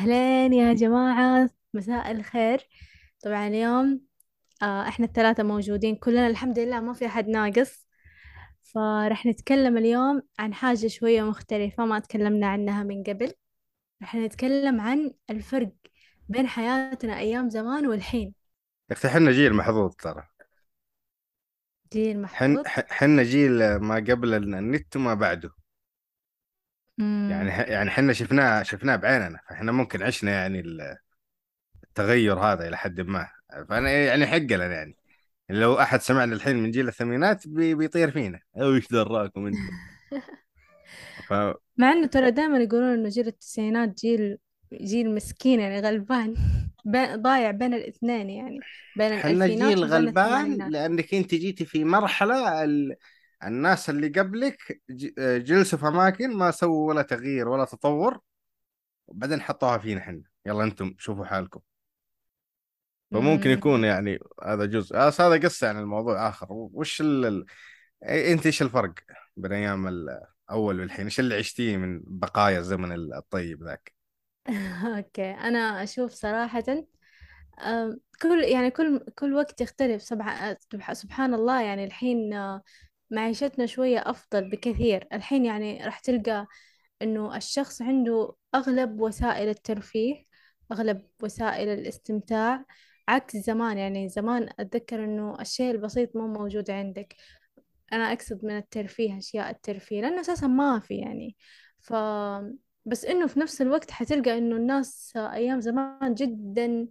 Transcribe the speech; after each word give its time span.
أهلين 0.00 0.52
يا 0.52 0.72
جماعة 0.72 1.50
مساء 1.74 2.10
الخير. 2.10 2.68
طبعا 3.24 3.48
اليوم 3.48 4.00
آه 4.62 4.88
إحنا 4.88 5.06
الثلاثة 5.06 5.42
موجودين 5.42 5.96
كلنا 5.96 6.26
الحمد 6.26 6.58
لله 6.58 6.80
ما 6.80 6.92
في 6.92 7.06
أحد 7.06 7.28
ناقص. 7.28 7.86
فرح 8.62 9.26
نتكلم 9.26 9.76
اليوم 9.76 10.22
عن 10.38 10.54
حاجة 10.54 10.86
شوية 10.86 11.22
مختلفة 11.22 11.84
ما 11.84 11.98
تكلمنا 11.98 12.46
عنها 12.46 12.82
من 12.82 13.02
قبل. 13.02 13.32
رح 14.02 14.14
نتكلم 14.14 14.80
عن 14.80 15.12
الفرق 15.30 15.72
بين 16.28 16.46
حياتنا 16.46 17.18
أيام 17.18 17.50
زمان 17.50 17.86
والحين. 17.86 18.34
يا 18.90 18.94
أختي 18.94 19.08
حنا 19.08 19.30
جيل 19.30 19.54
محظوظ 19.54 19.94
ترى. 19.94 20.22
جيل 21.92 22.26
حن 22.26 22.52
محظوظ؟ 22.52 22.66
ح- 22.66 22.92
حنا 22.92 23.22
جيل 23.22 23.76
ما 23.76 23.94
قبل 23.94 24.34
النت 24.34 24.96
وما 24.96 25.14
بعده. 25.14 25.59
يعني 27.00 27.50
يعني 27.50 27.90
حنا 27.90 28.12
شفناه 28.12 28.62
شفناه 28.62 28.96
بعيننا 28.96 29.40
فاحنا 29.48 29.72
ممكن 29.72 30.02
عشنا 30.02 30.30
يعني 30.30 30.62
التغير 31.84 32.38
هذا 32.38 32.68
إلى 32.68 32.76
حد 32.76 33.00
ما. 33.00 33.28
فأنا 33.68 33.90
يعني 33.90 34.26
حق 34.26 34.36
لنا 34.38 34.66
يعني. 34.74 34.96
لو 35.50 35.80
أحد 35.80 36.00
سمعنا 36.00 36.34
الحين 36.34 36.56
من 36.56 36.70
جيل 36.70 36.88
الثمانينات 36.88 37.48
بي 37.48 37.74
بيطير 37.74 38.10
فينا. 38.10 38.40
أو 38.56 38.74
إيش 38.74 38.88
دراكم 38.88 39.46
أنتم. 39.46 39.58
ف 41.28 41.32
مع 41.76 41.92
إنه 41.92 42.06
ترى 42.06 42.30
دائما 42.30 42.58
يقولون 42.58 42.92
إنه 42.92 43.08
جيل 43.08 43.26
التسعينات 43.26 44.00
جيل 44.00 44.38
جيل 44.74 45.14
مسكين 45.14 45.60
يعني 45.60 45.80
غلبان 45.80 46.34
بين- 46.84 47.22
ضايع 47.22 47.50
بين 47.50 47.74
الاثنين 47.74 48.30
يعني 48.30 48.60
بين 48.96 49.18
حنا 49.18 49.30
الألفينات 49.30 49.68
جيل 49.74 49.84
غلبان 49.84 50.70
لأنك 50.70 51.14
أنت 51.14 51.34
جيتي 51.34 51.64
في 51.64 51.84
مرحلة 51.84 52.64
ال... 52.64 52.96
الناس 53.44 53.90
اللي 53.90 54.08
قبلك 54.08 54.82
جلسوا 55.18 55.78
في 55.78 55.88
أماكن 55.88 56.36
ما 56.36 56.50
سووا 56.50 56.88
ولا 56.88 57.02
تغيير 57.02 57.48
ولا 57.48 57.64
تطور 57.64 58.20
وبعدين 59.06 59.40
حطوها 59.40 59.78
فينا 59.78 60.00
حنا 60.00 60.22
يلا 60.46 60.64
أنتم 60.64 60.94
شوفوا 60.98 61.24
حالكم. 61.24 61.60
فممكن 63.10 63.50
يكون. 63.50 63.84
يعني 63.84 64.18
هذا 64.44 64.64
جزء. 64.64 64.96
بس 65.06 65.20
هذا 65.20 65.42
قصة 65.42 65.66
يعني 65.66 65.80
الموضوع 65.80 66.28
آخر. 66.28 66.46
وش 66.50 67.00
ال... 67.00 67.46
أنت 68.02 68.46
إيش 68.46 68.62
الفرق 68.62 68.94
بين 69.36 69.52
أيام 69.52 69.88
الأول 69.88 70.80
والحين؟ 70.80 71.04
إيش 71.04 71.20
اللي 71.20 71.34
عشتيه 71.34 71.76
من 71.76 72.00
بقايا 72.04 72.58
الزمن 72.58 72.92
الطيب 73.14 73.62
ذاك؟ 73.62 73.94
أوكي. 74.96 75.30
أنا 75.30 75.82
أشوف 75.82 76.12
صراحة 76.12 76.64
أم، 77.60 78.00
كل 78.22 78.44
يعني 78.44 78.70
كل 78.70 79.04
كل 79.18 79.34
وقت 79.34 79.60
يختلف. 79.60 80.02
سبح 80.02 80.92
سبحان 80.92 81.34
الله. 81.34 81.62
يعني 81.62 81.84
الحين 81.84 82.32
آه، 82.34 82.62
معيشتنا 83.10 83.66
شوية 83.66 83.98
أفضل 83.98 84.50
بكثير. 84.50 85.08
الحين 85.12 85.44
يعني 85.44 85.84
راح 85.84 85.98
تلقى 85.98 86.46
إنه 87.02 87.36
الشخص 87.36 87.82
عنده 87.82 88.34
أغلب 88.54 89.00
وسائل 89.00 89.48
الترفيه 89.48 90.24
أغلب 90.72 91.02
وسائل 91.22 91.68
الاستمتاع 91.68 92.64
عكس 93.08 93.36
زمان. 93.36 93.78
يعني 93.78 94.08
زمان 94.08 94.48
أتذكر 94.58 95.04
إنه 95.04 95.40
الشيء 95.40 95.70
البسيط 95.70 96.16
مو 96.16 96.26
موجود 96.28 96.70
عندك. 96.70 97.16
أنا 97.92 98.12
أقصد 98.12 98.44
من 98.44 98.56
الترفيه 98.56 99.18
أشياء 99.18 99.50
الترفيه 99.50 100.00
لأنه 100.00 100.20
أساسا 100.20 100.46
ما 100.46 100.78
في 100.80 100.94
يعني. 100.94 101.36
ف 101.80 101.92
بس 102.86 103.04
إنه 103.04 103.26
في 103.26 103.40
نفس 103.40 103.62
الوقت 103.62 103.90
حتلقى 103.90 104.38
إنه 104.38 104.56
الناس 104.56 105.12
أيام 105.16 105.60
زمان 105.60 106.14
جدا 106.14 106.88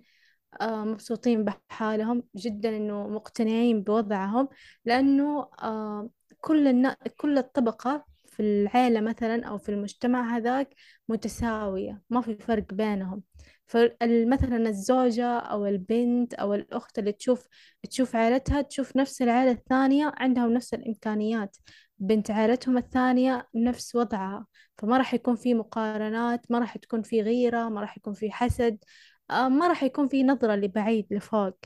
مبسوطين 0.62 1.44
بحالهم 1.44 2.24
جدا 2.36 2.78
إنه 2.78 3.08
مقتنعين 3.08 3.84
بوضعهم 3.84 4.50
لأنه 4.86 5.50
آه، 5.62 6.10
كل 6.42 6.68
النا... 6.68 6.98
كل 7.18 7.38
الطبقة 7.38 8.06
في 8.26 8.40
العيلة 8.42 9.02
مثلا 9.02 9.46
أو 9.46 9.58
في 9.58 9.70
المجتمع 9.70 10.38
هذاك 10.38 10.76
متساوية 11.10 12.02
ما 12.10 12.22
في 12.22 12.36
فرق 12.36 12.74
بينهم. 12.74 13.24
فمثلا 13.66 14.70
الزوجة 14.70 15.40
أو 15.40 15.66
البنت 15.66 16.34
أو 16.34 16.54
الأخت 16.54 17.00
اللي 17.00 17.12
تشوف 17.12 17.48
تشوف 17.90 18.16
عائلتها 18.16 18.62
تشوف 18.62 18.96
نفس 18.98 19.22
العائلة 19.22 19.52
الثانية 19.52 20.14
عندهم 20.18 20.54
نفس 20.54 20.74
الإمكانيات. 20.74 21.58
بنت 22.00 22.32
عائلتهم 22.32 22.78
الثانية 22.78 23.48
نفس 23.56 23.96
وضعها 23.96 24.46
فما 24.78 24.98
راح 24.98 25.14
يكون 25.14 25.36
في 25.36 25.54
مقارنات 25.54 26.52
ما 26.52 26.60
راح 26.60 26.78
تكون 26.78 27.02
في 27.02 27.22
غيرة 27.22 27.70
ما 27.70 27.82
راح 27.82 27.98
يكون 27.98 28.14
في 28.14 28.32
حسد. 28.32 28.78
آه، 28.84 29.19
ما 29.32 29.68
راح 29.68 29.84
يكون 29.84 30.08
في 30.08 30.24
نظرة 30.24 30.56
لبعيد 30.56 31.08
لفوق 31.12 31.58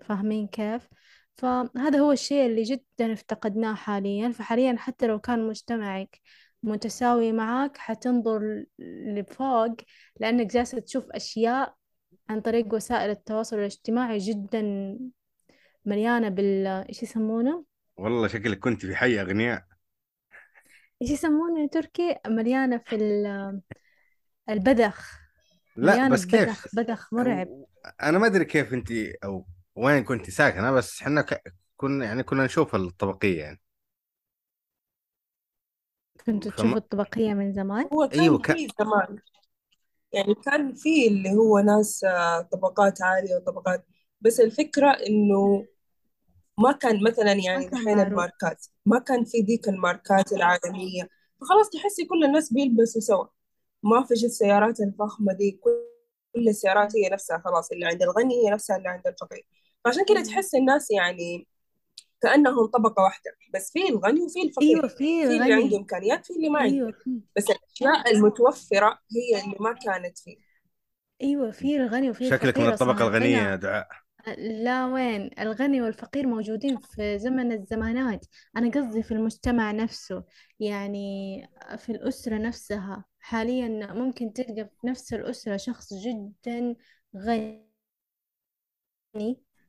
فاهمين 0.00 0.46
كيف؟ 0.46 0.88
فهذا 1.36 1.98
هو 1.98 2.12
الشيء 2.12 2.46
اللي 2.46 2.62
جدا 2.62 3.12
افتقدناه 3.12 3.74
حاليا 3.74 4.28
فحاليا 4.32 4.76
حتى 4.78 5.06
لو 5.06 5.18
كان 5.18 5.48
مجتمعك 5.48 6.20
متساوي 6.62 7.32
معاك 7.32 7.76
حتنظر 7.76 8.64
لفوق 9.16 9.76
لأنك 10.20 10.46
جالسة 10.46 10.78
تشوف 10.78 11.10
أشياء 11.10 11.74
عن 12.28 12.40
طريق 12.40 12.74
وسائل 12.74 13.10
التواصل 13.10 13.58
الاجتماعي 13.58 14.18
جدا 14.18 14.62
مليانة 15.84 16.28
بال 16.28 16.66
إيش 16.66 17.02
يسمونه؟ 17.02 17.64
والله 17.96 18.28
شكلك 18.28 18.58
كنت 18.58 18.86
في 18.86 18.96
حي 18.96 19.20
أغنياء 19.20 19.64
إيش 21.02 21.10
يسمونه 21.10 21.68
تركي؟ 21.68 22.16
مليانة 22.26 22.78
في 22.78 22.96
ال- 22.96 23.60
البذخ 24.48 25.25
لا 25.76 25.92
مليانة 25.92 26.14
بس 26.14 26.26
كيف؟ 26.26 26.40
ببذخ 26.42 26.74
بذخ 26.74 27.12
مرعب. 27.14 27.48
أنا 28.02 28.18
ما 28.18 28.26
أدري 28.26 28.44
كيف 28.44 28.74
انت 28.74 28.92
أو 29.24 29.46
وين 29.76 30.04
كنت 30.04 30.30
ساكنة 30.30 30.70
بس 30.70 31.02
إحنا 31.02 31.22
ك... 31.22 31.42
كنا 31.76 32.04
يعني 32.04 32.22
كنا 32.22 32.44
نشوف 32.44 32.74
الطبقية 32.74 33.40
يعني. 33.40 33.60
كنتوا 36.26 36.50
تشوفوا 36.50 36.64
فما 36.64 36.76
الطبقية 36.76 37.34
من 37.34 37.52
زمان؟ 37.52 37.88
هو 37.92 38.08
كان 38.08 38.20
أيوه 38.20 38.38
ك... 38.38 38.52
في 38.52 38.68
زمان. 38.80 39.18
يعني 40.12 40.34
كان 40.34 40.74
في 40.74 41.08
اللي 41.08 41.30
هو 41.30 41.58
ناس 41.58 42.04
آه، 42.04 42.40
طبقات 42.40 43.02
عالية 43.02 43.36
وطبقات 43.36 43.86
بس 44.20 44.40
الفكرة 44.40 44.90
إنه 44.90 45.66
ما 46.58 46.72
كان 46.72 47.04
مثلا 47.04 47.32
يعني 47.32 47.64
كان 47.64 47.70
دحين 47.70 47.96
معروف. 47.96 48.08
الماركات 48.08 48.66
ما 48.86 48.98
كان 48.98 49.24
في 49.24 49.38
ذيك 49.38 49.68
الماركات 49.68 50.32
العالمية. 50.32 51.08
فخلاص 51.40 51.70
تحسي 51.70 52.04
كل 52.04 52.24
الناس 52.24 52.52
بيلبسوا 52.52 53.00
سوا. 53.00 53.26
ما 53.90 54.04
فيش 54.04 54.24
السيارات 54.24 54.80
الفخمة 54.80 55.32
دي 55.32 55.60
كل 55.62 56.48
السيارات 56.48 56.96
هي 56.96 57.08
نفسها 57.08 57.42
خلاص 57.44 57.72
اللي 57.72 57.86
عند 57.86 58.02
الغني 58.02 58.34
هي 58.34 58.50
نفسها 58.50 58.76
اللي 58.76 58.88
عند 58.88 59.06
الفقير. 59.06 59.46
فعشان 59.84 60.04
كده. 60.08 60.22
تحس 60.22 60.54
الناس 60.54 60.90
يعني 60.90 61.48
كأنهم 62.22 62.66
طبقة 62.66 63.02
واحدة 63.02 63.30
بس 63.54 63.70
في 63.72 63.88
الغني 63.88 64.20
وفي 64.20 64.38
أيوة 64.38 64.48
الفقير 64.48 64.88
في 64.88 64.96
في 64.96 65.42
اللي 65.42 65.52
عنده 65.52 65.76
إمكانيات 65.76 66.26
في 66.26 66.32
اللي 66.32 66.48
ما 66.48 66.58
عنده. 66.58 66.74
أيوة 66.74 66.92
في. 66.92 67.20
بس 67.36 67.44
الأشياء 67.50 68.14
المتوفرة 68.14 68.98
هي 69.16 69.44
اللي 69.44 69.56
ما 69.60 69.72
كانت 69.72 70.18
فيه. 70.18 70.36
أيوة 71.22 71.50
في 71.50 71.76
الغني 71.76 72.10
وفي 72.10 72.28
شكلك 72.30 72.58
من 72.58 72.66
الفقير 72.66 72.72
الطبقة 72.72 73.08
الغنية 73.08 73.36
يا 73.36 73.56
دعاء. 73.56 73.88
لا 74.38 74.86
وين؟ 74.86 75.30
الغني 75.38 75.82
والفقير 75.82 76.26
موجودين 76.26 76.78
في 76.78 77.18
زمن 77.18 77.52
الزمانات. 77.52 78.26
أنا 78.56 78.70
قصدي 78.70 79.02
في 79.02 79.12
المجتمع 79.12 79.72
نفسه 79.72 80.24
يعني 80.60 81.48
في 81.78 81.92
الأسرة 81.92 82.38
نفسها. 82.38 83.04
حاليا 83.26 83.92
ممكن 83.92 84.32
تلقى 84.32 84.68
في 84.80 84.86
نفس 84.86 85.14
الأسرة 85.14 85.56
شخص 85.56 85.94
جدا 85.94 86.76
غني 87.16 87.66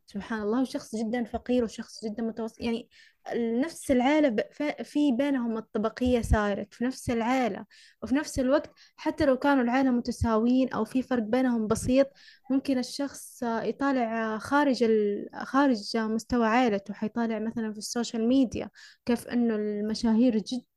سبحان 0.05 0.41
الله 0.41 0.61
وشخص 0.61 0.95
جدا 0.95 1.23
فقير 1.23 1.63
وشخص 1.63 2.05
جدا 2.05 2.23
متوسط 2.23 2.61
يعني 2.61 2.89
نفس 3.35 3.91
العائلة 3.91 4.35
في 4.83 5.11
بينهم 5.11 5.57
الطبقية 5.57 6.21
صارت 6.21 6.73
في 6.73 6.85
نفس 6.85 7.09
العائلة 7.09 7.65
وفي 8.03 8.15
نفس 8.15 8.39
الوقت 8.39 8.71
حتى 8.95 9.25
لو 9.25 9.37
كانوا 9.37 9.63
العائلة 9.63 9.91
متساويين 9.91 10.73
أو 10.73 10.85
في 10.85 11.01
فرق 11.01 11.23
بينهم 11.23 11.67
بسيط 11.67 12.07
ممكن 12.51 12.77
الشخص 12.77 13.43
يطالع 13.43 14.37
خارج. 14.37 14.85
خارج 15.33 15.97
مستوى 15.97 16.47
عائلته 16.47 16.93
حيطالع 16.93 17.39
مثلا 17.39 17.71
في 17.71 17.77
السوشيال 17.77 18.27
ميديا 18.27 18.69
كيف 19.05 19.27
إنه 19.27 19.55
المشاهير 19.55 20.37
جدا 20.37 20.76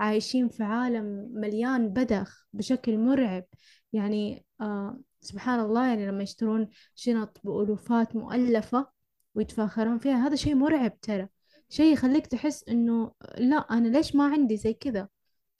عايشين 0.00 0.48
في 0.48 0.62
عالم 0.62 1.30
مليان 1.34 1.88
بذخ 1.92 2.46
بشكل 2.52 2.98
مرعب. 2.98 3.44
يعني 3.92 4.44
آه 4.60 5.00
سبحان 5.20 5.60
الله 5.60 5.88
يعني 5.88 6.06
لما 6.06 6.22
يشترون 6.22 6.68
شنط 6.94 7.40
بألوفات 7.44 8.16
مؤلفة 8.16 8.90
ويتفاخرون 9.34 9.98
فيها 9.98 10.26
هذا 10.26 10.36
شيء 10.36 10.54
مرعب 10.54 11.00
ترى. 11.00 11.28
شيء 11.68 11.92
يخليك 11.92 12.26
تحس 12.26 12.64
إنه 12.68 13.12
لا 13.38 13.56
أنا 13.56 13.88
ليش 13.88 14.16
ما 14.16 14.24
عندي 14.24 14.56
زي 14.56 14.74
كذا؟ 14.74 15.08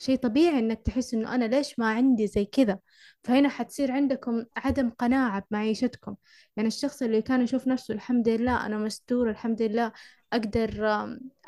شيء 0.00 0.16
طبيعي 0.18 0.58
إنك 0.58 0.82
تحس 0.82 1.14
إنه 1.14 1.34
أنا 1.34 1.44
ليش 1.44 1.78
ما 1.78 1.90
عندي 1.90 2.26
زي 2.26 2.44
كذا. 2.44 2.78
فهنا 3.24 3.48
حتصير 3.48 3.92
عندكم 3.92 4.44
عدم 4.56 4.90
قناعة 4.90 5.44
بمعيشتكم. 5.50 6.16
يعني 6.56 6.68
الشخص 6.68 7.02
اللي 7.02 7.22
كان 7.22 7.42
يشوف 7.42 7.66
نفسه 7.68 7.94
الحمد 7.94 8.28
لله 8.28 8.66
أنا 8.66 8.78
مستور 8.78 9.30
الحمد 9.30 9.62
لله 9.62 9.92
أقدر 10.32 10.86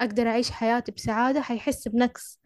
أقدر 0.01 0.29
أعيش 0.29 0.51
حياتي 0.51 0.93
بسعادة 0.93 1.41
حيحس 1.41 1.89
بنقص. 1.89 2.41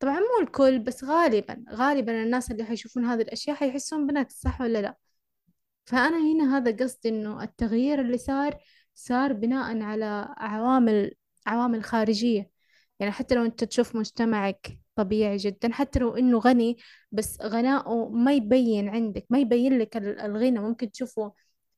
طبعا 0.00 0.20
مو 0.20 0.42
الكل 0.42 0.78
بس 0.78 1.04
غالبا 1.04 1.64
غالبا 1.70 2.22
الناس 2.22 2.50
اللي 2.50 2.64
حيشوفون 2.64 3.04
هذه 3.04 3.22
الأشياء 3.22 3.56
حيحسون 3.56 4.06
بنقص 4.06 4.34
صح 4.34 4.60
ولا 4.60 4.82
لا؟ 4.82 4.96
فأنا 5.86 6.18
هنا 6.18 6.56
هذا 6.56 6.84
قصدي 6.84 7.08
إنه 7.08 7.42
التغيير 7.42 8.00
اللي 8.00 8.18
صار 8.18 8.58
صار 8.94 9.32
بناء 9.32 9.82
على 9.82 10.34
عوامل 10.38 11.14
عوامل 11.46 11.84
خارجية. 11.84 12.50
يعني 13.00 13.12
حتى 13.12 13.34
لو 13.34 13.44
أنت 13.44 13.64
تشوف 13.64 13.96
مجتمعك 13.96 14.83
طبيعي 14.96 15.36
جدا 15.36 15.72
حتى 15.72 15.98
لو 15.98 16.16
إنه 16.16 16.38
غني 16.38 16.76
بس 17.12 17.38
غناؤه 17.42 18.08
ما 18.10 18.32
يبين 18.32 18.88
عندك 18.88 19.26
ما 19.30 19.38
يبين 19.38 19.78
لك 19.78 19.96
ال- 19.96 20.20
الغنى. 20.20 20.58
ممكن 20.58 20.90
تشوفه 20.90 21.32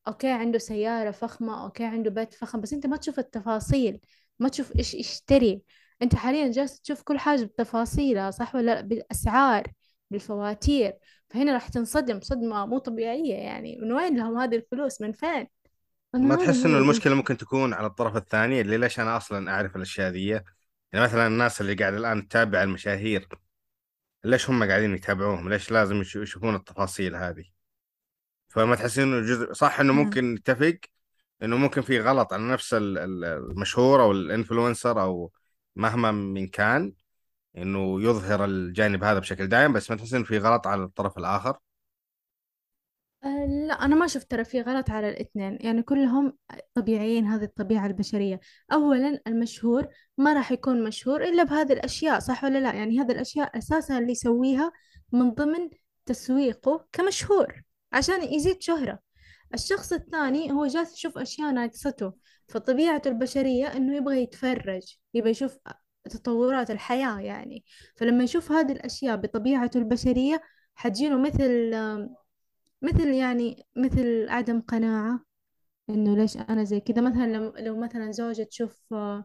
okay 0.09 0.29
عنده 0.29 0.59
سيارة 0.59 1.11
فخمة 1.11 1.65
okay 1.65 1.85
عنده 1.85 2.11
بيت 2.11 2.35
فخم 2.35 2.61
بس 2.61 2.73
أنت 2.73 2.87
ما 2.87 2.97
تشوف 2.97 3.19
التفاصيل 3.19 4.01
ما 4.39 4.49
تشوف 4.49 4.77
إيش 4.77 4.95
يشتري. 4.95 5.63
أنت 6.03 6.15
حاليا 6.15 6.51
جالس 6.51 6.81
تشوف 6.81 7.03
كل 7.03 7.19
حاجة 7.19 7.45
بتفاصيلها 7.45 8.31
صح 8.31 8.55
ولا 8.55 8.67
لأ؟ 8.67 8.81
بالأسعار 8.81 9.73
بالفواتير. 10.11 10.93
فهنا 11.29 11.53
راح 11.53 11.69
تنصدم 11.69 12.21
صدمة 12.21 12.67
مو 12.67 12.79
طبيعية 12.79 13.35
يعني. 13.35 13.79
من 13.83 13.93
وين 13.93 14.17
لهم 14.17 14.39
هذه 14.39 14.57
الفلوس؟ 14.57 15.01
من 15.01 15.13
فين؟ 15.13 15.47
ما 16.15 16.37
تحس 16.37 16.67
إنه 16.67 16.79
المشكلة 16.79 17.15
ممكن 17.15 17.37
تكون 17.37 17.73
على 17.73 17.87
الطرف 17.87 18.17
الثاني 18.17 18.61
اللي 18.61 18.77
ليش 18.77 19.01
أنا 19.01 19.17
أصلا 19.17 19.51
أعرف 19.51 19.77
الأشياء 19.77 20.11
ذي؟ 20.11 20.41
يعني 20.93 21.05
مثلا 21.05 21.27
الناس 21.27 21.61
اللي 21.61 21.75
قاعد 21.75 21.95
الآن 21.95 22.29
تتابع 22.29 22.63
المشاهير 22.63 23.29
ليش 24.25 24.51
هم 24.51 24.65
قاعدين 24.69 24.95
يتابعوهم؟ 24.95 25.49
ليش 25.49 25.71
لازم 25.71 26.01
يشو- 26.03 26.23
يشوفون 26.23 26.55
التفاصيل 26.55 27.17
هذه؟ 27.17 27.45
فما 28.49 28.75
تحس 28.77 28.99
إنه 28.99 29.21
جزء 29.21 29.53
صح 29.53 29.81
إنه 29.81 29.93
مم. 29.93 29.99
ممكن 30.05 30.35
نتفق 30.35 30.79
إنه 31.43 31.57
ممكن 31.57 31.83
في 31.83 32.01
غلط 32.01 32.33
على 32.33 32.43
نفس 32.43 32.75
ال- 32.75 32.99
ال- 32.99 33.25
المشهور 33.25 34.03
أو 34.03 34.13
الإنفلونسر 34.13 35.03
أو 35.03 35.33
مهما 35.77 36.13
من 36.13 36.47
كان 36.49 36.93
إنه 37.57 38.03
يظهر 38.03 38.45
الجانب 38.45 39.05
هذا 39.05 39.19
بشكل 39.19 39.47
دائم 39.47 39.73
بس 39.73 39.91
ما 39.91 39.97
تحس 39.97 40.15
انه 40.15 40.25
في 40.25 40.39
غلط 40.39 40.67
على 40.67 40.85
الطرف 40.85 41.19
الآخر؟ 41.19 41.59
لا 43.47 43.75
أنا 43.85 43.95
ما 43.97 44.07
شفت 44.07 44.31
ترى 44.31 44.45
في 44.45 44.61
غلط 44.61 44.91
على 44.91 45.09
الاثنين. 45.09 45.59
يعني 45.61 45.83
كلهم 45.83 46.39
طبيعيين 46.75 47.27
هذه 47.27 47.45
الطبيعة 47.45 47.87
البشرية. 47.87 48.41
أولا 48.73 49.21
المشهور 49.27 49.89
ما 50.19 50.33
راح 50.33 50.53
يكون 50.53 50.85
مشهور 50.85 51.25
إلا 51.25 51.43
بهذه 51.43 51.73
الأشياء 51.73 52.19
صح 52.19 52.45
ولا 52.45 52.59
لا؟ 52.59 52.73
يعني 52.73 53.01
هذه 53.01 53.13
الأشياء 53.13 53.59
أساسا 53.59 53.99
اللي 53.99 54.13
يسويها 54.13 54.73
من 55.13 55.31
ضمن 55.31 55.71
تسويقه 56.07 56.87
كمشهور 56.93 57.63
عشان 57.93 58.23
يزيد 58.23 58.63
شهرة. 58.63 58.99
الشخص 59.55 59.93
الثاني 59.93 60.53
هو 60.53 60.67
جالس 60.67 60.95
يشوف 60.95 61.19
أشياء 61.19 61.51
ناقصته. 61.53 62.13
فطبيعته 62.49 63.09
البشرية 63.09 63.67
إنه 63.77 63.97
يبغى 63.97 64.23
يتفرج 64.23 64.97
يبغى 65.15 65.31
يشوف 65.31 65.59
تطورات 66.11 66.71
الحياة 66.71 67.21
يعني. 67.21 67.65
فلما 67.97 68.25
يشوف 68.25 68.53
هذه 68.53 68.73
الأشياء 68.73 69.17
بطبيعته 69.17 69.79
البشرية 69.79 70.43
حتجيله 70.75 71.19
مثل 71.19 71.73
مثل 72.83 73.09
يعني 73.09 73.67
مثل 73.77 74.29
عدم 74.29 74.61
قناعة 74.61 75.21
إنه 75.91 76.17
ليش 76.17 76.37
أنا 76.37 76.65
زي 76.65 76.81
كذا. 76.81 77.01
مثلا 77.03 77.27
لو, 77.33 77.53
لو 77.59 77.81
مثلا 77.81 78.13
زوجة 78.13 78.43
تشوف 78.43 78.79
آه، 78.93 79.25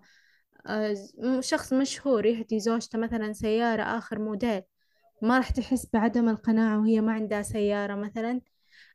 آه، 0.67 0.95
شخص 1.41 1.73
مشهور 1.73 2.25
يهدي 2.25 2.59
زوجته 2.59 2.99
مثلا 2.99 3.33
سيارة 3.33 3.83
آخر 3.83 4.19
موديل 4.19 4.61
ما 5.21 5.37
راح 5.37 5.49
تحس 5.51 5.87
بعدم 5.93 6.29
القناعة 6.29 6.79
وهي 6.81 7.01
ما 7.01 7.13
عندها 7.13 7.41
سيارة 7.41 7.95
مثلا. 7.95 8.41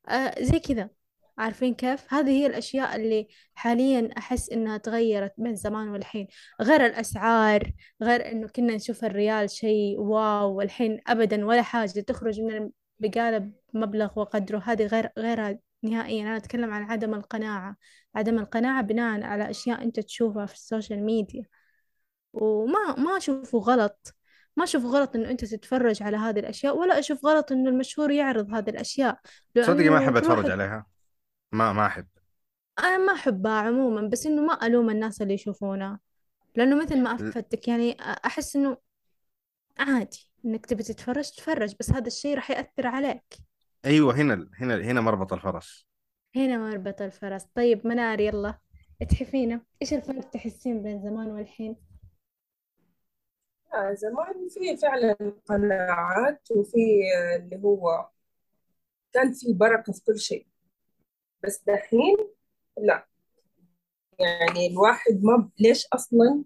آه، 0.09 0.35
زي 0.43 0.59
كذا. 0.61 0.91
عارفين 1.39 1.75
كيف؟ 1.75 2.15
هذه 2.15 2.31
هي 2.31 2.47
الأشياء 2.47 2.97
اللي 2.97 3.29
حاليا 3.55 4.11
أحس 4.19 4.51
إنها 4.51 4.77
تغيرت 4.79 5.33
بين 5.39 5.55
زمان 5.57 5.89
والحين. 5.89 6.29
غير 6.63 6.87
الأسعار 6.87 7.73
غير 8.03 8.33
إنه 8.33 8.49
كنا 8.49 8.75
نشوف 8.77 9.05
الريال 9.05 9.51
شيء 9.51 10.01
واو 10.01 10.55
والحين 10.55 11.01
أبدا 11.07 11.47
ولا 11.47 11.63
حاجة 11.63 12.01
تخرج 12.01 12.41
من 12.41 12.71
البقالة 13.01 13.51
بمبلغ 13.73 14.19
وقدره. 14.19 14.63
هذه 14.65 14.87
غير 14.87 15.09
غيرها 15.19 15.59
نهائيا. 15.83 16.23
أنا 16.23 16.37
أتكلم 16.37 16.73
عن 16.73 16.83
عدم 16.83 17.15
القناعة. 17.15 17.77
عدم 18.15 18.39
القناعة 18.39 18.83
بناء 18.83 19.23
على 19.23 19.51
أشياء 19.51 19.83
أنت 19.83 20.01
تشوفها 20.01 20.47
في 20.47 20.55
السوشيال 20.55 21.05
ميديا. 21.05 21.45
وما 22.33 22.95
ما 22.99 23.17
أشوفه 23.17 23.59
غلط. 23.59 24.15
ما 24.57 24.65
أشوف 24.65 24.85
غلط 24.85 25.17
إنه 25.17 25.31
أنت 25.31 25.45
تتفرج 25.45 26.03
على 26.03 26.17
هذه 26.17 26.39
الأشياء 26.39 26.77
ولا 26.77 26.99
أشوف 26.99 27.27
غلط 27.27 27.53
إنه 27.53 27.71
المشهور 27.71 28.11
يعرض 28.11 28.55
هذه 28.55 28.71
الأشياء. 28.71 29.21
صدقي 29.61 29.89
ما 29.89 30.19
أتفرج 30.19 30.39
واحد 30.39 30.51
عليها. 30.51 30.87
ما 31.53 31.73
ما 31.73 31.87
أحب. 31.87 32.07
أنا 32.79 32.99
ما 32.99 33.13
أحبها 33.13 33.53
عموما 33.53 34.09
بس 34.09 34.27
إنه 34.27 34.43
ما 34.43 34.67
ألوم 34.67 34.91
الناس 34.91 35.23
اللي 35.23 35.35
يشوفونها. 35.35 36.01
لأنه 36.57 36.83
مثل 36.83 37.03
ما 37.03 37.15
أفتك 37.15 37.69
يعني 37.69 37.97
أحس 38.01 38.57
إنه 38.57 38.77
عادي. 39.79 40.26
إنك 40.45 40.67
تبي 40.67 40.83
تتفرج 40.83 41.31
تتفرج 41.31 41.75
بس 41.81 41.91
هذا 41.91 42.07
الشيء 42.07 42.35
راح 42.35 42.51
يأثر 42.51 42.87
عليك. 42.87 43.37
أيوه 43.85 44.15
هنا 44.15 44.51
هنا 44.55 44.77
هنا 44.77 45.01
مربط 45.01 45.33
الفرس. 45.33 45.87
هنا 46.37 46.59
مربط 46.59 47.03
الفرس. 47.03 47.45
طيب 47.55 47.87
منار 47.87 48.21
يلا. 48.21 48.59
اتحفينا 49.03 49.61
إيش 49.83 49.95
الفرق 49.95 50.31
تحسين 50.31 50.83
بين 50.83 51.03
زمان 51.03 51.27
والحين؟ 51.27 51.77
آه، 53.75 53.95
زمان 53.95 54.49
في 54.49 54.77
فعلا 54.77 55.17
قناعات 55.47 56.51
وفي 56.51 56.79
آه، 57.17 57.37
اللي 57.37 57.57
هو 57.57 58.09
كان 59.13 59.33
في 59.33 59.53
بركة 59.53 59.93
في 59.93 60.01
كل 60.05 60.19
شيء. 60.19 60.47
بس 61.45 61.65
دحين 61.67 62.17
لا. 62.79 63.07
يعني 64.19 64.67
الواحد 64.67 65.21
ما 65.23 65.51
ليش 65.61 65.87
أصلا 65.93 66.45